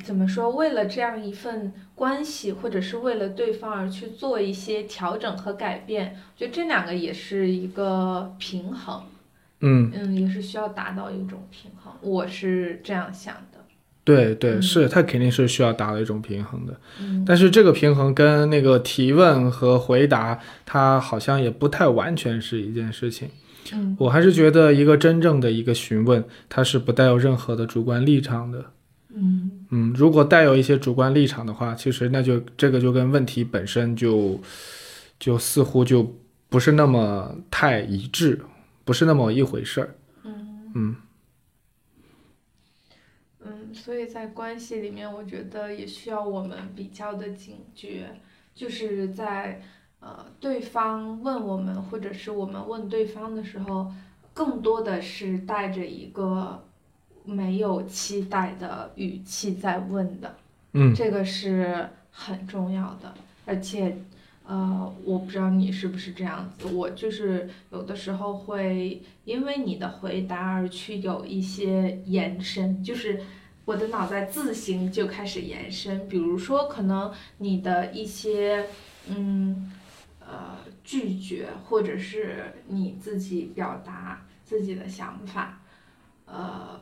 [0.05, 0.51] 怎么说？
[0.51, 9.03] 为了这样一份关系，或者是为了对方而去做一些调整和改变，我觉得这两个也是一个平衡，
[9.61, 11.93] 嗯，嗯，也是需要达到一种平衡。
[12.01, 13.59] 我是这样想的，
[14.05, 16.81] 对对，嗯是他肯定是需要达到一种平衡的。
[17.01, 23.29] 嗯但是这个平衡跟那个提问和回答，它好像也不太完全是一件事情。
[23.73, 28.65] 嗯我还是觉得一个真正的一个询问，它是不带有任何的主观立场的。
[29.71, 34.41] 嗯嗯，如果带有一些主观立场的话，其实那就这个就跟问题本身就
[35.19, 36.15] 就似乎就
[36.49, 38.41] 不是那么太一致，
[38.85, 39.95] 不是那么一回事儿。
[40.25, 40.97] 嗯嗯
[43.45, 48.21] 嗯，所以在关系里面，我觉得也需要我们比较的警觉，
[48.55, 49.63] 就是在
[50.01, 53.91] 呃对方问我们，或者是我们问对方的时候，
[54.35, 56.67] 更多的是带着一个
[57.31, 60.37] 没有期待的语气在问的。
[60.73, 63.13] 嗯这个是很重要的，
[63.45, 63.97] 而且，
[64.47, 73.21] 呃，我不知道你是不是这样子，我就是有的时候会因为你的回答而去有一些延伸，就是
[73.65, 78.67] 我的脑袋自行就开始延伸，比如说可能你的一些，
[79.09, 79.73] 嗯，
[80.21, 85.61] 呃，拒绝，或者是你自己表达自己的想法，
[86.27, 86.81] 呃。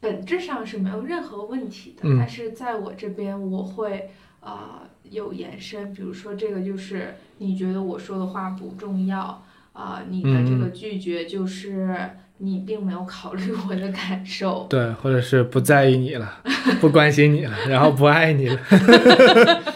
[0.00, 4.10] 本质上是没有任何问题的，嗯但是在我这边我会
[4.40, 16.42] 呃有延伸，比如说这个就是你觉得我说的话不重要，啊、你的这个嗯拒绝就是你并没有考虑我的感受，对，或者是不在意你了，
[16.80, 18.58] 不关心你了，然后不爱你了，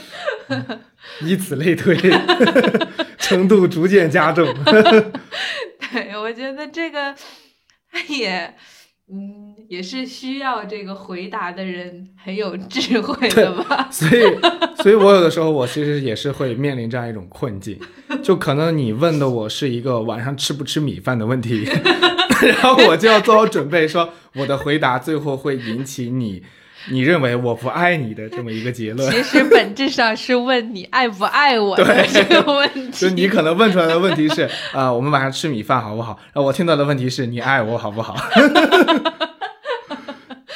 [1.21, 1.95] 以此类推，
[3.19, 4.47] 程度逐渐加重。
[5.93, 7.15] 对，我觉得这个
[8.09, 8.55] 也。
[9.07, 13.88] 嗯，也是需要这个回答的人很有智慧 的吧？
[13.92, 14.22] 所以，
[14.83, 17.79] 所以我有的时候我其实也是会面临这样一种困境，
[18.22, 21.66] 就可能你问的我是一个晚上吃不吃米饭的问题，
[22.62, 26.42] 然后我就要做好准备，说我的回答最后会引起你
[26.90, 29.11] 你认为我不爱你的这么一个结论。
[29.11, 33.09] 其实本质上是问你爱不爱我的对这个问题。
[33.09, 36.18] 就你可能问出来的问题是，啊、我们晚上吃米饭好不好？
[36.35, 38.14] 然后我听到的问题是你爱我好不好？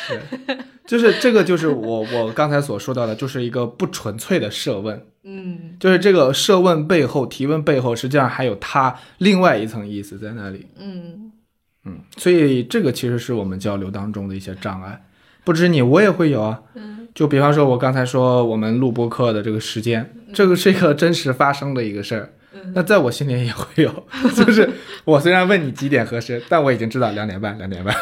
[0.08, 10.66] 对， 就是这个，就是我我刚才所说到的，就是一个不纯粹的设问，嗯就是这个设问背后、提问背后，实际上还有它另外一层意思在那里。
[10.78, 11.30] 嗯
[11.84, 15.04] 嗯，所以这个其实是我们交流当中的一些障碍，
[15.44, 16.60] 不止你，我也会有啊。
[16.74, 22.32] 嗯就比方说，我刚才说我们录播课的这个时间，这个是一个真实发生的一个事儿。
[22.54, 24.68] 嗯那在我心里也会有， 就是
[25.04, 27.94] 我虽然问你几点合适，但我已经知道两点半，两点半。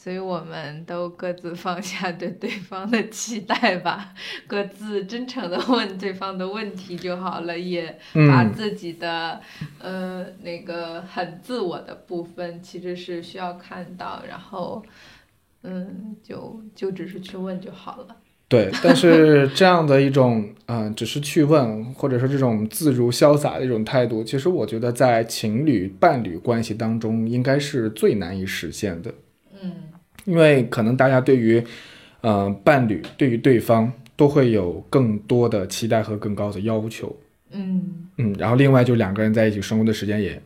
[0.00, 4.14] 所以我们都各自放下对对方的期待吧，
[4.46, 7.98] 各自真诚的问对方的问题就好了，也
[8.30, 9.40] 把，自己的、
[9.80, 14.80] 呃那个很自我的部分其实是需要看到，然后
[15.64, 18.16] 嗯就就只是去问就好了。
[18.46, 18.70] 对。
[18.80, 29.12] 但是这样的一种，嗯、 只是去问，或者说这种自如潇洒的一种态度，其实我觉得在情侣、伴侣关系当中，应该是最难以实现的。
[30.28, 31.62] 嗯因为可能大家对于，
[32.20, 37.16] 呃，伴侣对于对方都会有更多的期待和更高的要求，
[37.52, 40.42] 嗯嗯，然后另外就两个人在一起生活的时间也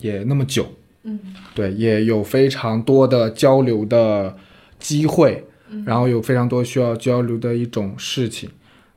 [0.00, 0.66] 也那么久，
[1.04, 1.18] 嗯
[1.54, 4.36] 对，也有非常多的交流的
[4.78, 8.50] 机会，嗯然后有非常多需要交流的一种事情。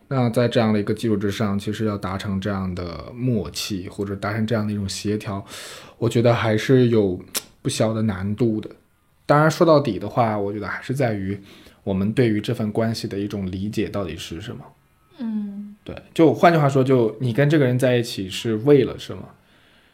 [0.07, 5.43] 那在这样的一个基础之上，其实要达成这样的默契，或者达成这样的一种协调，
[5.97, 7.19] 我觉得还是有
[7.61, 8.69] 不小的难度的。
[9.25, 11.39] 当然，说到底的话，我觉得还是在于
[11.83, 14.63] 我们对于这份关系的一种理解到底是什么。
[15.17, 19.23] 嗯对，就换句话说，就你跟这个人在一起是为了什么？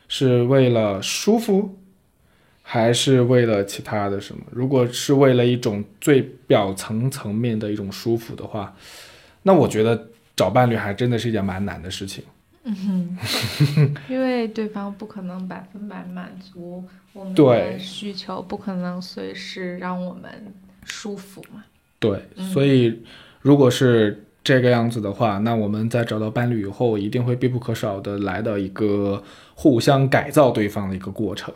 [0.07, 1.77] 是为了舒服，
[2.61, 4.41] 还是为了其他的什么？
[4.51, 8.75] 如果是为了一种最表层层面的一种舒服的话，
[9.43, 12.23] 那我觉得找伴侣还真的是一件蛮难的事情。
[12.64, 16.84] 嗯哼，因为对方不可能百分百满足
[17.14, 20.53] 我们对的需求，不可能随时让我们
[20.86, 21.64] 舒服嘛。
[21.99, 23.01] 对，嗯所以
[23.41, 29.24] 如果是这个样子的话，那我们在找到伴侣以后，一定会必不可少的来到一个
[29.55, 31.53] 互相改造对方的一个过程。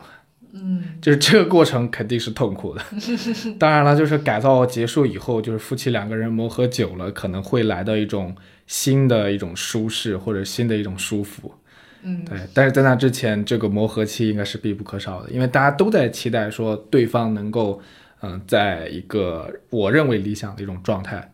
[0.58, 2.82] 嗯就是这个过程肯定是痛苦的。
[3.58, 8.34] 当然了，就是改造结束以后，就是夫妻两个人磨合久了，可能会来到一种
[8.66, 11.54] 新的一种舒适或者新的一种舒服。
[12.02, 17.80] 嗯对，但是在那之前，这个磨合期应该是必不可少的，因为大家都在期待说对方能够，
[18.20, 21.32] 嗯、在一个我认为理想的一种状态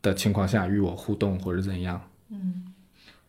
[0.00, 2.00] 的情况下与我互动或者怎样。
[2.30, 2.72] 嗯，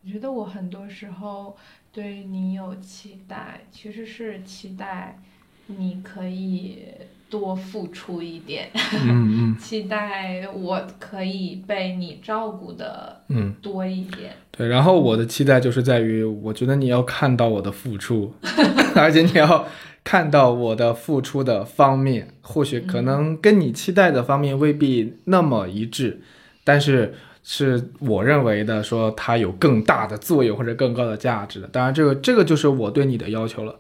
[0.04, 1.58] 我觉得我很多时候
[1.92, 5.20] 对你有期待，其实是期待
[5.66, 6.86] 你可以
[7.30, 14.32] 多付出一点，嗯嗯 期待我可以被你照顾的嗯，多一点。
[14.52, 14.68] 对。
[14.68, 18.34] 然后我的期待就是在于，我觉得你要看到我的付出，
[18.96, 19.68] 而且你要
[20.04, 26.22] 看到我的付出的方面，或许可能跟你期待的方面未必那么一致，
[26.64, 27.14] 但是
[27.44, 31.68] 是我认为的说它有更大的作用或者更高的价值的。
[31.68, 33.78] 当然，这个这个就是我对你的要求了，嗯，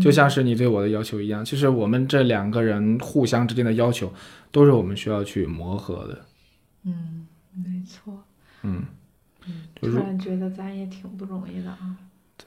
[0.00, 1.44] 就像是你对我的要求一样。
[1.44, 4.12] 其实我们这两个人互相之间的要求，
[4.50, 6.18] 都是我们需要去磨合的。
[6.84, 8.22] 嗯，没错。
[8.62, 8.84] 嗯，
[9.46, 11.96] 嗯，就是突然觉得咱也挺不容易的啊。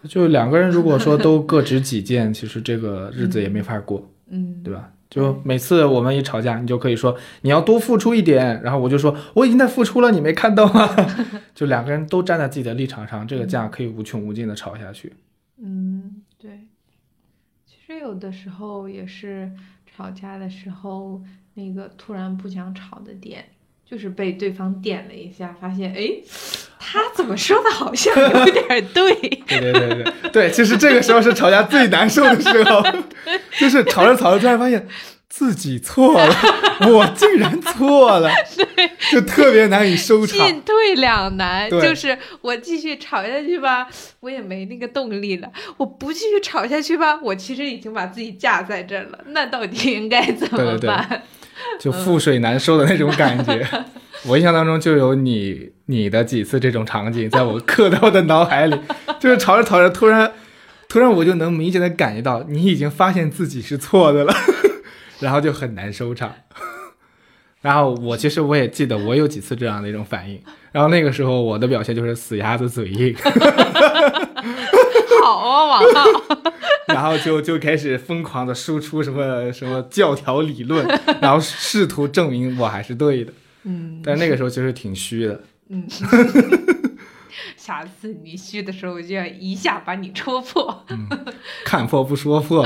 [0.03, 4.09] 就两个人如果说都各执己见， 其实这个日子也没法过。
[4.27, 4.91] 嗯，对吧？
[5.09, 10.87] 就每次我们一吵架，你就可以说你要多付出一点，然后我就说我已经在付出了，你没看到吗？
[11.55, 15.13] 就两个人都站在自己的立场上，这个架可以无穷无尽的吵下去。
[15.57, 16.51] 嗯，对。
[17.89, 19.49] 其实有的时候也是
[19.97, 21.19] 吵架的时候，
[21.55, 23.43] 那个突然不想吵的点，
[23.83, 26.07] 就是被对方点了一下，发现哎，
[26.77, 29.11] 他怎么说的好像有点 对。
[29.15, 32.83] 对对对对对，其实这个时候是吵架最难受的时候，
[33.59, 34.87] 就是吵着吵着突然发现
[35.30, 36.36] 自己错了，
[36.89, 38.30] 我竟然错了，
[39.11, 40.38] 就特别难以收场。
[40.38, 43.88] 进退两难，就是我继续吵下去吧，
[44.21, 49.19] 我也没那个动力了；我不继续吵下去吧，我其实已经把自己架在这儿了。
[49.27, 51.23] 那到底应该怎么对对对办？
[51.80, 53.67] 就覆水难收的那种感觉。
[54.25, 58.77] 我印象当中就有你你的几次这种场景，在我刻在我的脑海里，
[59.19, 60.32] 就是吵着吵着，突然
[60.88, 64.34] 突然我就能明显的感觉到你已经发现自己是错的了，
[65.20, 66.34] 然后就很难收场。
[67.61, 70.41] 然后我其实我也记得我有几次这样的一种反应，
[70.72, 73.13] 然后那个时候我的表现就是死鸭子嘴硬，
[75.22, 76.05] 好啊，王浩。
[76.88, 80.88] 然后就就开始疯狂的输出什么什么教条理论，
[81.22, 83.34] 然后试图证明我还是对的。
[83.63, 85.43] 嗯 但那个时候其实挺虚的。
[85.67, 85.86] 嗯，
[87.57, 90.86] 下次你虚的时候，我就要一下把你戳破。
[91.65, 92.65] 看破不说破，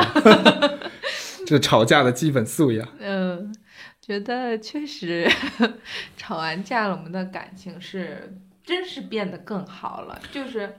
[1.54, 2.88] 这吵架的基本素养。
[3.00, 3.54] 嗯，
[4.02, 5.30] 觉得确实
[6.18, 8.36] 吵完架了，我们的感情是
[8.66, 10.20] 真是变得更好了。
[10.32, 10.78] 就是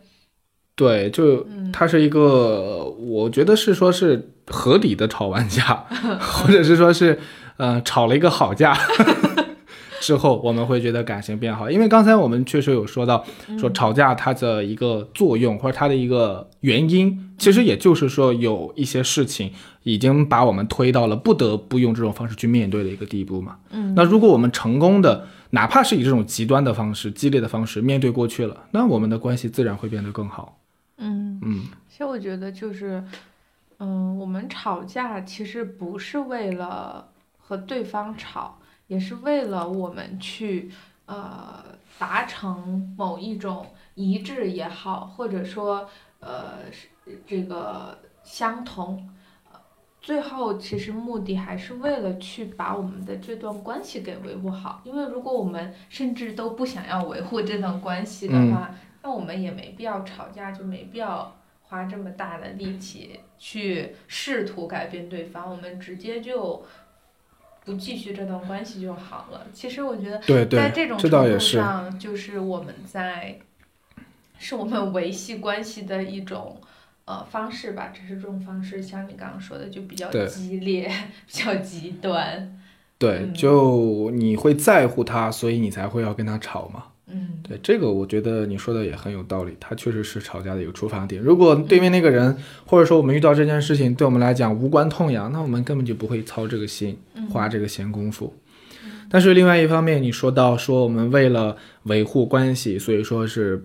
[0.75, 5.87] 对，就嗯它是一个，我觉得是说是合理的吵完架，
[6.19, 7.21] 或者是说是，
[7.57, 8.77] 呃，吵了一个好架
[10.05, 11.71] 之后，我们会觉得感情变好。
[11.71, 13.25] 因为刚才我们确实有说到，
[13.59, 19.51] 说吵架它的一个作用或者它的一个原因，其实也就是说有一些事情
[19.83, 23.57] 已经把我们推到了不得不用这种方式去面对的一个地步嘛。
[23.71, 30.59] 嗯，那如果我们成功的，哪怕是以这种极端的方式、激烈的方式面对过去了，那我们的关系自然会变得更好。
[30.99, 33.03] 嗯，嗯，其实我觉得就是，
[33.79, 37.07] 嗯，我们吵架其实不是为了
[37.39, 40.71] 和对方吵，也是为了我们去
[41.07, 41.65] 呃
[41.99, 45.89] 达成某一种一致也好，或者说
[46.21, 46.89] 呃是
[47.27, 49.09] 这个相同。
[49.51, 49.61] 呃
[50.01, 54.83] 最后，其实目的还是为了去把我们的这段关系给维护好。
[54.85, 58.71] 因为如果我们甚至都不想要维护这段关系的话，
[59.03, 66.63] 那我们也没必要吵架，就没必要花这么大的力气去试图改变对方，我们直接就
[67.65, 69.47] 不继续这段关系就好了。
[69.53, 71.39] 其实我觉得，在这种这程度。
[71.39, 73.39] 上，就是我们在，
[74.39, 76.61] 是我们维系关系的一种
[77.07, 77.93] 呃方式吧。
[77.95, 80.89] 只是这种方式，像你刚刚说的，就比较激烈，
[81.27, 82.61] 比较极端。
[82.99, 86.85] 对，嗯就你会在乎他，所以你才会要跟他吵嘛。
[87.45, 91.23] 嗯对，这个我觉得你说的也很有道理，他确实是吵架的一个出发点。
[91.23, 92.35] 如果对面那个人，
[92.65, 98.35] 或者说我们遇到这件事情对我们来讲无关痛痒，那我们根本就不会操这个心，嗯花这个闲工夫。
[99.11, 103.65] 但是另外一方面，你说到说我们为了维护关系，所以说是，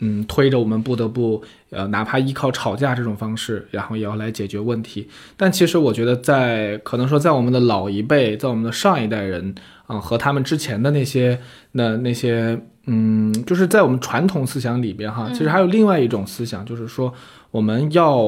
[0.00, 5.08] 嗯，推着我们不得不呃，哪怕依靠吵架这种方式，然后也要来解决问题。
[5.36, 9.54] 但其实我觉得在，可能说在我们的老一辈，在我们的上一代人
[9.86, 11.38] 啊、和他们之前的那些
[11.72, 17.12] 那那些，嗯，就是在我们传统思想里边哈，其实还有另外一种思想，就是说
[17.50, 18.26] 我们要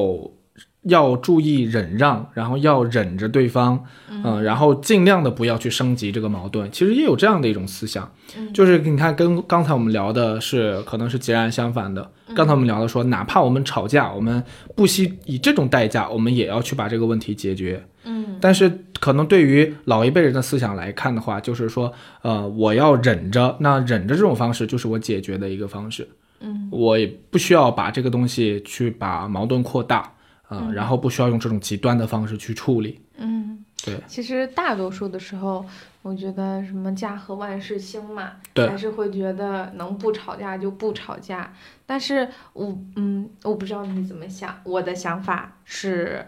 [0.83, 6.71] 要注意忍让，然后要忍着对方，嗯、然后尽量的不要去升级这个矛盾。
[6.71, 12.09] 其实也有这样的一种思想，嗯就是你看跟刚才我们聊的是可能是截然相反的。
[12.35, 14.43] 刚才我们聊的说，哪怕我们吵架，我们
[14.75, 17.83] 不惜以这种代价，我们也要去把这个问题解决。
[18.07, 26.07] 嗯但是可能对于老一辈人的思想来看的话，就是说，呃，我要忍着，那忍着这种方式就是我解决的一个方式。
[26.39, 30.13] 嗯我也不需要把这个东西去把矛盾扩大，
[30.47, 33.01] 啊、然后不需要用这种极端的方式去处理。
[33.17, 35.65] 嗯，对其实大多数的时候，
[36.03, 41.51] 我觉得什么家和万事兴嘛，对还是会觉得能不吵架就不吵架。
[41.87, 46.23] 但是我嗯，我不知道你怎么想，我的想法是，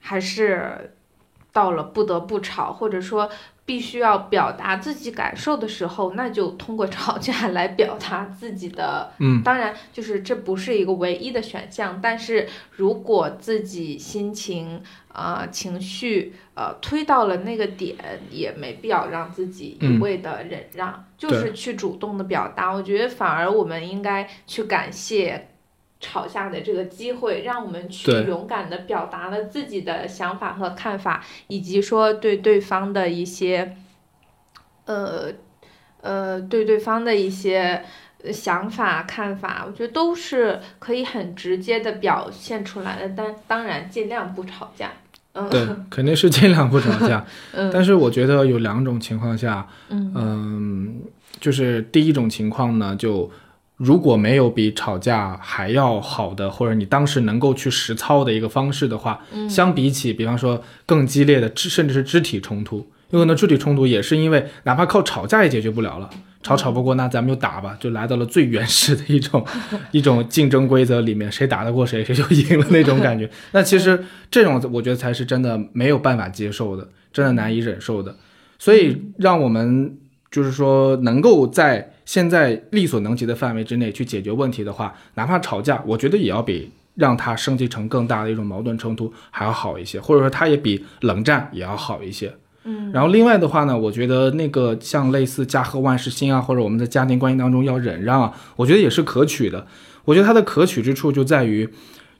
[0.00, 0.94] 还是
[1.52, 3.30] 到了不得不吵，或者说
[3.64, 14.82] 必须要表达自己感受的时候，那就通过吵架 来表达自己的嗯，当然，就是这不是一个唯一的选项，但是如果自己心情、
[15.12, 17.96] 呃情绪呃推到了那个点，
[18.30, 22.72] 也没必要让自己一味的忍让，就是去主动的表达。
[22.72, 25.48] 我觉得反而我们应该去感谢。
[26.00, 33.76] 吵架的这个机会，让我们去勇敢的表达了自己的想法和看法，以及说对对方的一些，
[34.86, 35.30] 呃，
[36.00, 37.84] 呃，对对方的一些
[38.24, 43.14] 呃想法、看法，我觉得都是可以很直接的表现出来的。
[43.14, 44.92] 但当然，尽量不吵架。
[45.32, 47.24] 嗯，对， 肯定是尽量不吵架。
[47.54, 51.02] 嗯但是我觉得有两种情况下，嗯嗯，
[51.38, 53.30] 就是第一种情况呢，就
[53.80, 66.10] 如果没有比吵架还要好的，或者你当时能够去实操的一个方式的话，嗯相比起，比方说更激烈的肢，甚至是肢体冲突，有可能肢体冲突也是因为哪怕靠吵架也解决不了了。
[66.42, 69.42] 吵吵不过，那咱们就打吧，就来到了最原始的一种
[69.92, 73.28] 一种竞争规则里面，谁打得过谁，谁就赢了那种感觉。
[73.52, 78.14] 那其实这种我觉得才是真的没有办法接受的，真的难以忍受的。
[78.58, 79.96] 所以让我们
[80.30, 92.32] 就是说能够在现在力所能及的范围之内去解决问题的话，哪怕吵架，我觉得也要比让它升级成更大的一种矛盾冲突还要好一些，或者说它也比冷战也要好一些。
[92.64, 99.66] 嗯然后另外的话呢，我觉得那个像类似家和万事兴啊，或者我们在家庭关系当中要忍让啊，我觉得也是可取的。
[100.04, 101.68] 我觉得它的可取之处就在于，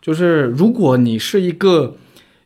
[0.01, 1.97] 就是如果你是一个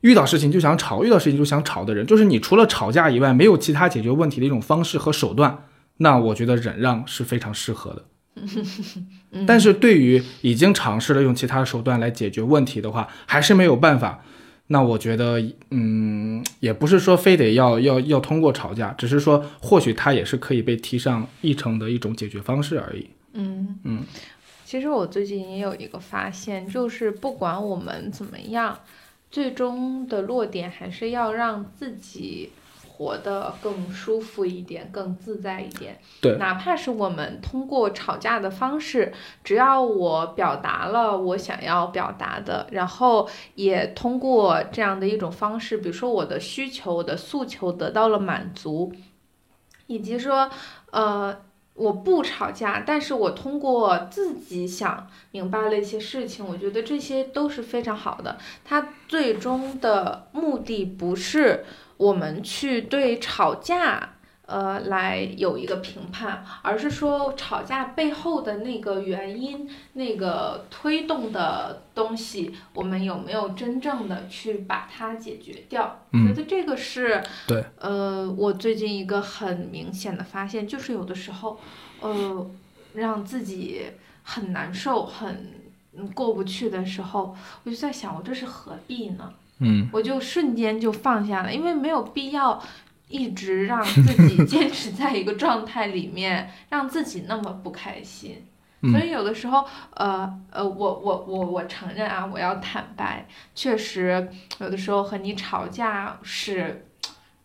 [0.04, 5.64] 遇到事情就想吵，遇到事情就想吵的人，就是你除了吵架以外没有其他解决问题的一种方式和手段，
[5.96, 8.04] 那我觉得忍让是非常适合的。
[9.46, 14.22] 但是对于已经尝试了用其他手段来解决问题的话，还是没有办法。
[14.66, 23.08] 那我觉得，嗯，也不是说非得要要要通过吵架，只是说或许它也是可以被提上议程的一种解决方式而已。
[23.32, 24.02] 嗯嗯，
[24.66, 28.78] 其实我最近也有一个发现，就是不管我们怎么样，
[29.34, 32.52] 最终的落点还是要让自己
[32.86, 35.98] 活得更舒服一点，更自在一点。
[36.20, 39.12] 对哪怕是我们通过吵架的方式，
[39.42, 48.92] 只要我表达了我想要表达的，然后也通过这样的一种方式，比如说我的需求、我的诉求得到了满足，
[49.88, 50.48] 以及说，
[50.92, 51.36] 呃。
[51.74, 58.38] 我不吵架，但是我通过自己想明白了一些事情，我觉得这些都是非常好的。
[58.64, 61.64] 它最终的目的不是
[61.96, 64.13] 我们去对吵架，
[64.46, 76.00] 呃，来有一个评判，而是说吵架背后的那个原因、那个推动的东西，我们有没有真正的去把它解决掉？
[76.12, 81.58] 嗯我觉得这个是对，呃，我最近一个很明显的发现，就是有的时候，
[82.00, 82.50] 呃，
[82.92, 83.82] 让自己
[84.24, 85.52] 很难受、很
[85.96, 89.32] 嗯过不去的时候，我就在想，我这是何必呢？
[89.60, 92.60] 嗯我就瞬间就放下了，因为没有必要
[93.14, 98.44] 一直让自己 坚持在一个状态里面，让自己那么不开心。
[98.82, 106.86] 嗯所以有的时候，呃呃，我我我我承认啊，我要坦白，确实有的时候和你吵架是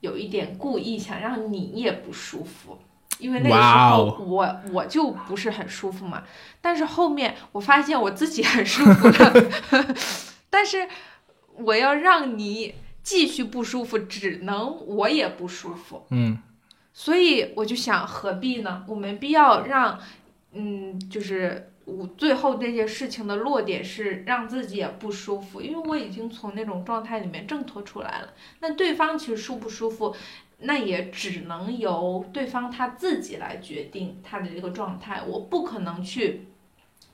[0.02, 2.80] 有一点故意想让你也不舒服。
[3.20, 6.24] 因为那个时候我我就不是很舒服嘛，
[6.62, 9.34] 但是后面我发现我自己很舒服了，
[10.50, 10.88] 但是
[11.56, 12.74] 我要让你
[13.10, 16.38] 继续不舒服，只能我也不舒服，嗯
[16.94, 18.86] 所以我就想，何必呢？
[18.88, 20.00] 我没必要让，
[20.52, 28.32] 嗯，就是我最后这件事情的落点是让自己也不舒服，因为我已经从那种状态里面挣脱出来了。
[28.60, 30.16] 那对方其实舒不舒服，
[30.60, 36.49] 那也只能由对方他自己来决定他的这个状态，我不可能去。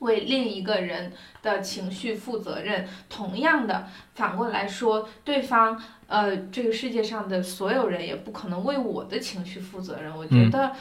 [0.06, 2.88] 为另一个人的情绪负责任。
[3.10, 10.16] 同样的，反过来说，对方呃，这个世界上的所有人也不可能为我的情绪负责任。
[10.16, 10.72] 我觉嗯得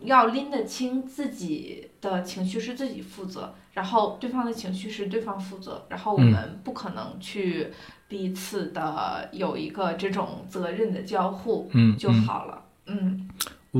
[0.00, 7.72] 要拎得清自己的情绪是自己负责，然后对方的情绪是对方负责，然后我嗯们不可能去
[8.06, 12.62] 彼此的有一个这种责任的交互就嗯就好了。
[12.88, 13.28] 嗯，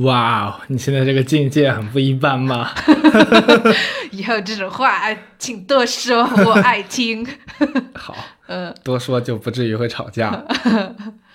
[0.03, 2.69] 哇哦，你现在这个境界很不一般嘛。
[4.11, 4.91] 以后这种话
[5.39, 7.25] 请多说，我爱听。
[7.95, 8.15] 好，
[8.47, 10.43] 嗯多说就不至于会吵架。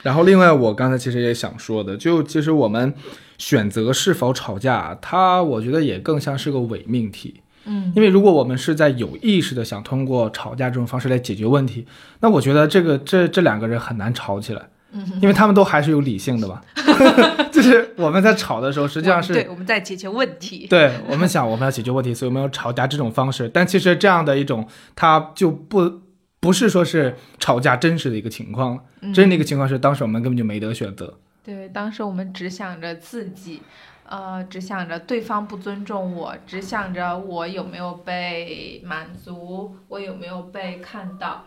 [0.03, 2.93] 然后，另外我刚才其实也想说的，就其实我们
[3.39, 7.41] 选择是否吵架，它我觉得也更像是个伪命题。
[7.65, 11.87] 嗯因为如果我们是在有意识的想通过吵架这种方式来解决问题，
[12.21, 14.82] 那我觉得这个这这两个人很难吵起来，嗯，
[15.21, 16.63] 因为他们都还是有理性的吧。
[17.51, 20.67] 就是我们在吵的时候，实际上是对我们在解决问题。
[20.71, 23.49] 对我们想我们要解决问题，所以我们要吵架这种方式。
[23.49, 26.01] 但其实这样的一种，它就不
[26.41, 31.19] 不是说是吵架真实的一个情况，嗯真实的一个情况是当时我们根本就没得选择。
[31.45, 33.63] 对，当时我们只想着自己，
[34.09, 41.45] 呃，只想着对方不尊重我，只想着我有没有被满足，我有没有被看到。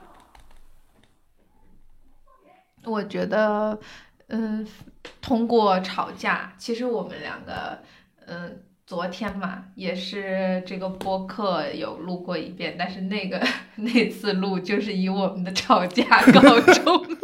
[2.86, 3.78] 我觉得，
[4.28, 4.66] 嗯，
[5.22, 7.80] 通过吵架，其实我们两个，
[8.28, 13.42] 嗯，昨天嘛，也是这个播客有录过一遍，但是那个
[13.78, 17.06] 那次录就是以我们的吵架告终。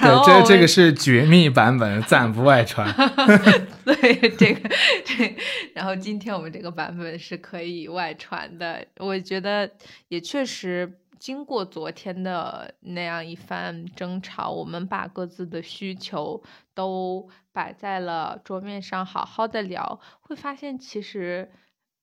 [0.00, 2.92] 对，这这个是绝密版本，暂不外传。
[3.84, 3.94] 对
[4.30, 4.68] 这个
[5.04, 5.36] 这，
[5.72, 9.70] 然后今天我们这个版本是可以外传的，我觉得
[10.08, 16.42] 也确实经过昨天的那样一番争吵，我们把各自的需求
[16.74, 21.50] 都摆在了桌面上，好好的聊，会发现其实，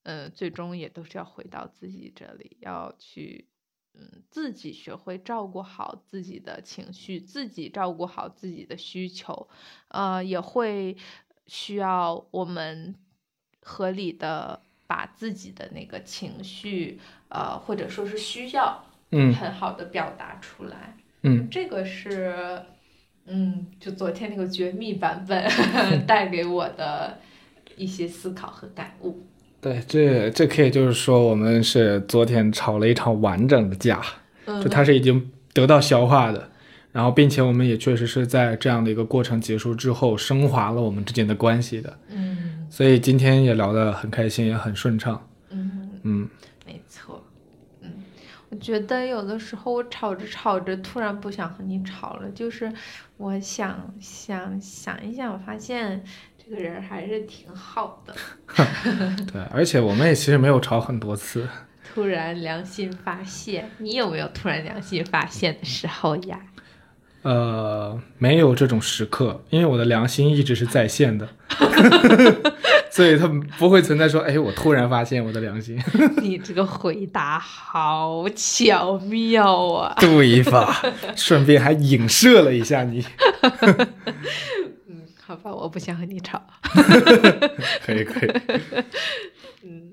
[0.02, 3.48] 呃，最终也都是要回到自己这里，要去。
[3.94, 9.48] 嗯，自己学会照顾好自己的情绪，自己照顾好自己的需求，
[9.86, 10.96] 呃，也会
[11.46, 12.96] 需要我们
[13.60, 16.98] 合理的把自己的那个情绪，
[17.28, 20.96] 呃，或者说是需要，嗯很好的表达出来。
[21.22, 22.34] 嗯，这个是，
[23.26, 25.46] 嗯，就昨天那个绝密版本
[26.06, 27.18] 带给我的
[27.76, 29.24] 一些思考和感悟。
[29.60, 34.02] 对，这这可以就是说我们是昨天吵了一场完整的架，
[34.46, 36.48] 嗯就它是已经得到消化的。
[36.90, 41.96] 然后，并且我们也确实是在这样的一个过程结束之后，升华了我们之间的关系的。
[42.10, 45.26] 嗯所以今天也聊得很开心，也很顺畅。
[45.50, 46.28] 嗯，嗯，
[48.62, 52.72] 觉得有的时候我吵着吵着，突然不想和你吵了，就是
[53.16, 56.02] 我想想想一想，发现
[56.38, 58.14] 这个人还是挺好的。
[59.32, 61.46] 对，而且我们也其实没有吵很多次。
[61.92, 66.40] 突然良心发现，你有没有突然良心发现的时候呀？
[67.22, 71.28] 呃，没有这种时刻，因为我的良心一直是在线的，
[72.92, 73.26] 所以他
[73.58, 75.82] 不会存在说，哎，我突然发现我的良心。
[76.20, 79.96] 你这个回答好巧妙啊！
[79.98, 80.82] 对吧？
[81.16, 83.02] 顺便还影射了一下你，
[84.86, 86.42] 嗯，好吧，我不想和你吵。
[87.86, 88.30] 可 以可以。
[89.64, 89.92] 嗯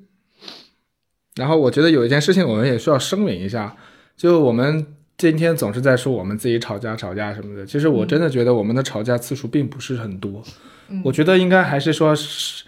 [1.35, 3.73] 然后我觉得有一件事情我们也需要声明一下，
[4.17, 4.85] 就我们
[5.17, 10.43] 今天总是在说我们自己吵架吵架什么的，其实我真的觉得我们的吵架次数并不是很多，
[10.89, 12.65] 嗯我觉得应该还是说是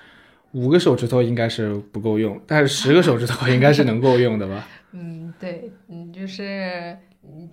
[0.53, 4.67] 五个手指头应该是不够用，但是十个手指头应该是能够用的吧？
[4.93, 7.49] 嗯，对，嗯，就是嗯，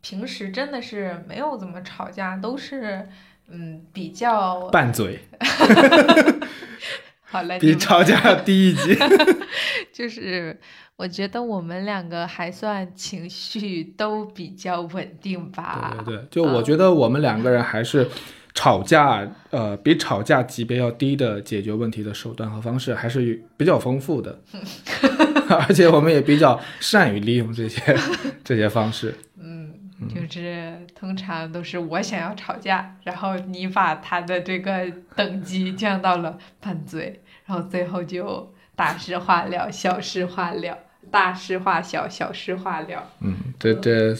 [0.00, 3.08] 平时真的是没有怎么吵架，都是
[3.48, 5.18] 嗯比较拌嘴，
[7.22, 8.96] 好嘞，比吵架低一级。
[9.92, 10.58] 就是
[10.96, 15.94] 我觉得我们两个还算情绪都比较稳定吧。
[16.04, 18.08] 对对对，就我觉得我们两个人还是
[18.54, 24.40] 吵架，呃，比吵架级别要低的解决问题的手段和方式还是比较丰富的，
[25.48, 27.80] 而且我们也比较善于利用这些
[28.44, 29.14] 这些方式。
[29.40, 29.72] 嗯，
[30.14, 40.76] 就是通常都是我想要吵架，然后你把他的这个等级降到了犯罪，然后最后就大事化了，小事化了，
[41.10, 43.10] 大事化小，小事化了。
[43.20, 44.14] 嗯，这这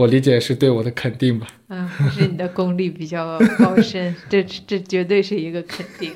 [0.00, 1.46] 我理解是对我的肯定吧。
[1.68, 6.10] 嗯，是你的功力比较高深，这这绝对是一个肯定。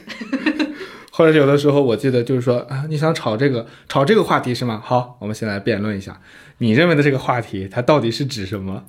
[1.13, 4.81] 或者有的时候，我记得就是说啊，你想炒这个炒这个话题是吗？
[4.83, 6.19] 好，我们先来辩论一下，
[6.59, 8.85] 你认为的这个话题它到底是指什么？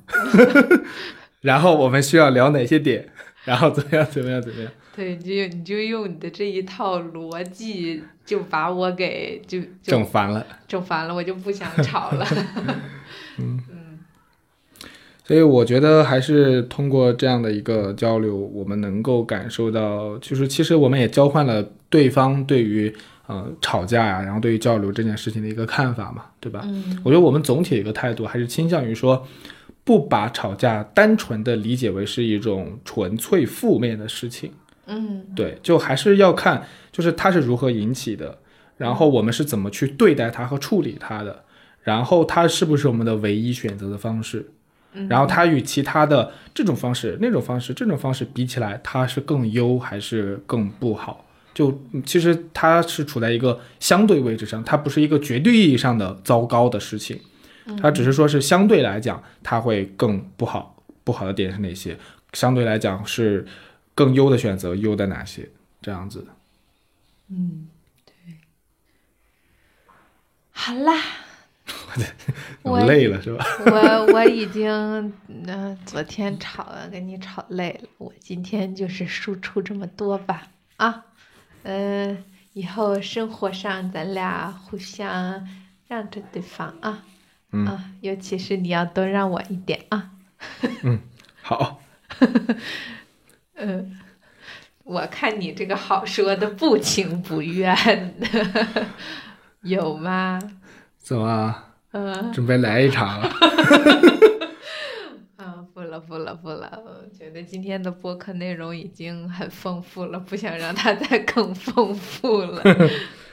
[1.42, 3.06] 然后我们需要聊哪些点？
[3.44, 4.72] 然后怎么样怎么样怎么样？
[4.96, 10.44] 对，你就你就用你的这一套逻辑，就把我给就就整烦了。
[10.66, 12.26] 整烦了，我就不想吵了。
[13.38, 13.60] 嗯
[15.26, 22.94] 所以我觉得还是通过这样的一个交流，我们能够感受到，就是其实我们也交换了对方对于
[23.26, 26.60] 呃吵架呀、然后对于交流这件事情的一个看法嘛，对吧？
[26.64, 29.26] 嗯我觉得我们总体的一个态度还是倾向于说，
[29.82, 34.52] 不把吵架单纯的理解为是一种纯粹负面的事情，
[34.86, 36.62] 嗯对，就还是要看
[36.92, 38.38] 就是它是如何引起的，
[38.76, 41.42] 然后我们是怎么去对待它和处理它的，
[41.82, 44.52] 然后它是不是我们的唯一选择的方式。
[44.96, 51.24] 嗯，然后它与其他的这种方式、那种方式、这种方式比起来，它是更优还是更不好？
[51.54, 57.20] 就嗯其实它是处在一个相对位置上，它不是一个绝对意义上的糟糕的事情，
[57.80, 60.72] 它只是说是相对来讲，它会更不好。
[61.04, 61.96] 不好的点是哪些？
[62.32, 63.46] 相对来讲是
[63.94, 65.48] 更优的选择，优的哪些？
[65.80, 66.26] 这样子。
[67.28, 67.68] 嗯，
[68.04, 68.34] 对。
[70.50, 71.00] 好啦，
[72.62, 73.44] 我累了是吧？
[73.66, 74.68] 我我已经
[75.28, 81.04] 嗯、呃昨天吵了，跟你吵累了，我今天就是输出这么多吧啊，
[81.62, 85.46] 嗯、以后生活上咱俩互相
[85.88, 87.02] 让着对方啊，
[87.52, 90.10] 嗯啊，尤其是你要多让我一点啊，
[90.82, 91.00] 嗯
[91.42, 91.80] 好，
[93.54, 93.98] 嗯，
[94.84, 97.74] 我看你这个好说的不情不愿
[98.20, 98.86] 的，
[99.62, 100.38] 有吗？
[100.98, 101.54] 怎么
[101.96, 102.32] 嗯。
[102.32, 103.30] 准备来一场了？
[105.36, 106.82] 啊，不了不了不了！
[106.84, 112.62] 我觉得今天的播客内容已经很丰富了，不想让它再更丰富了。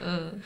[0.02, 0.40] 嗯，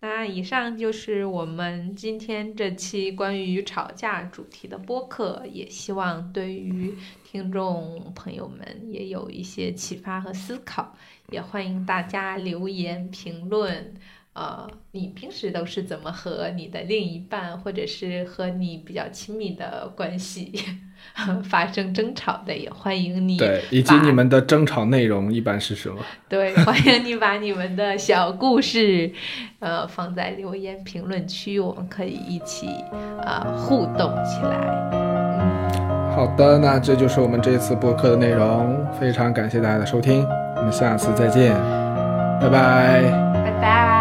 [0.00, 6.94] 那以上就是我们今天这期关于吵架主题的播客，也希望对于
[7.24, 10.94] 听众朋友们也有一些启发和思考，
[11.30, 13.94] 也欢迎大家留言评论。
[14.32, 20.52] 呃，你平时都是怎么和你的另一半，或者是和你比较亲密的关系
[21.42, 22.56] 发生争吵的？
[22.56, 25.96] 也欢迎你对，以及你们的争吵内容一般是什么？
[26.28, 29.12] 对，欢迎你把你们的小故事，
[29.58, 32.68] 呃，放在留言评论区，我们可以一起
[33.22, 34.90] 呃互动起来。
[34.92, 40.24] 嗯，好的，那这就是我们这次播客的内容，非常感谢大家的收听，
[40.56, 41.52] 我们下次再见，
[42.40, 43.02] 拜拜。
[43.42, 43.99] 拜拜。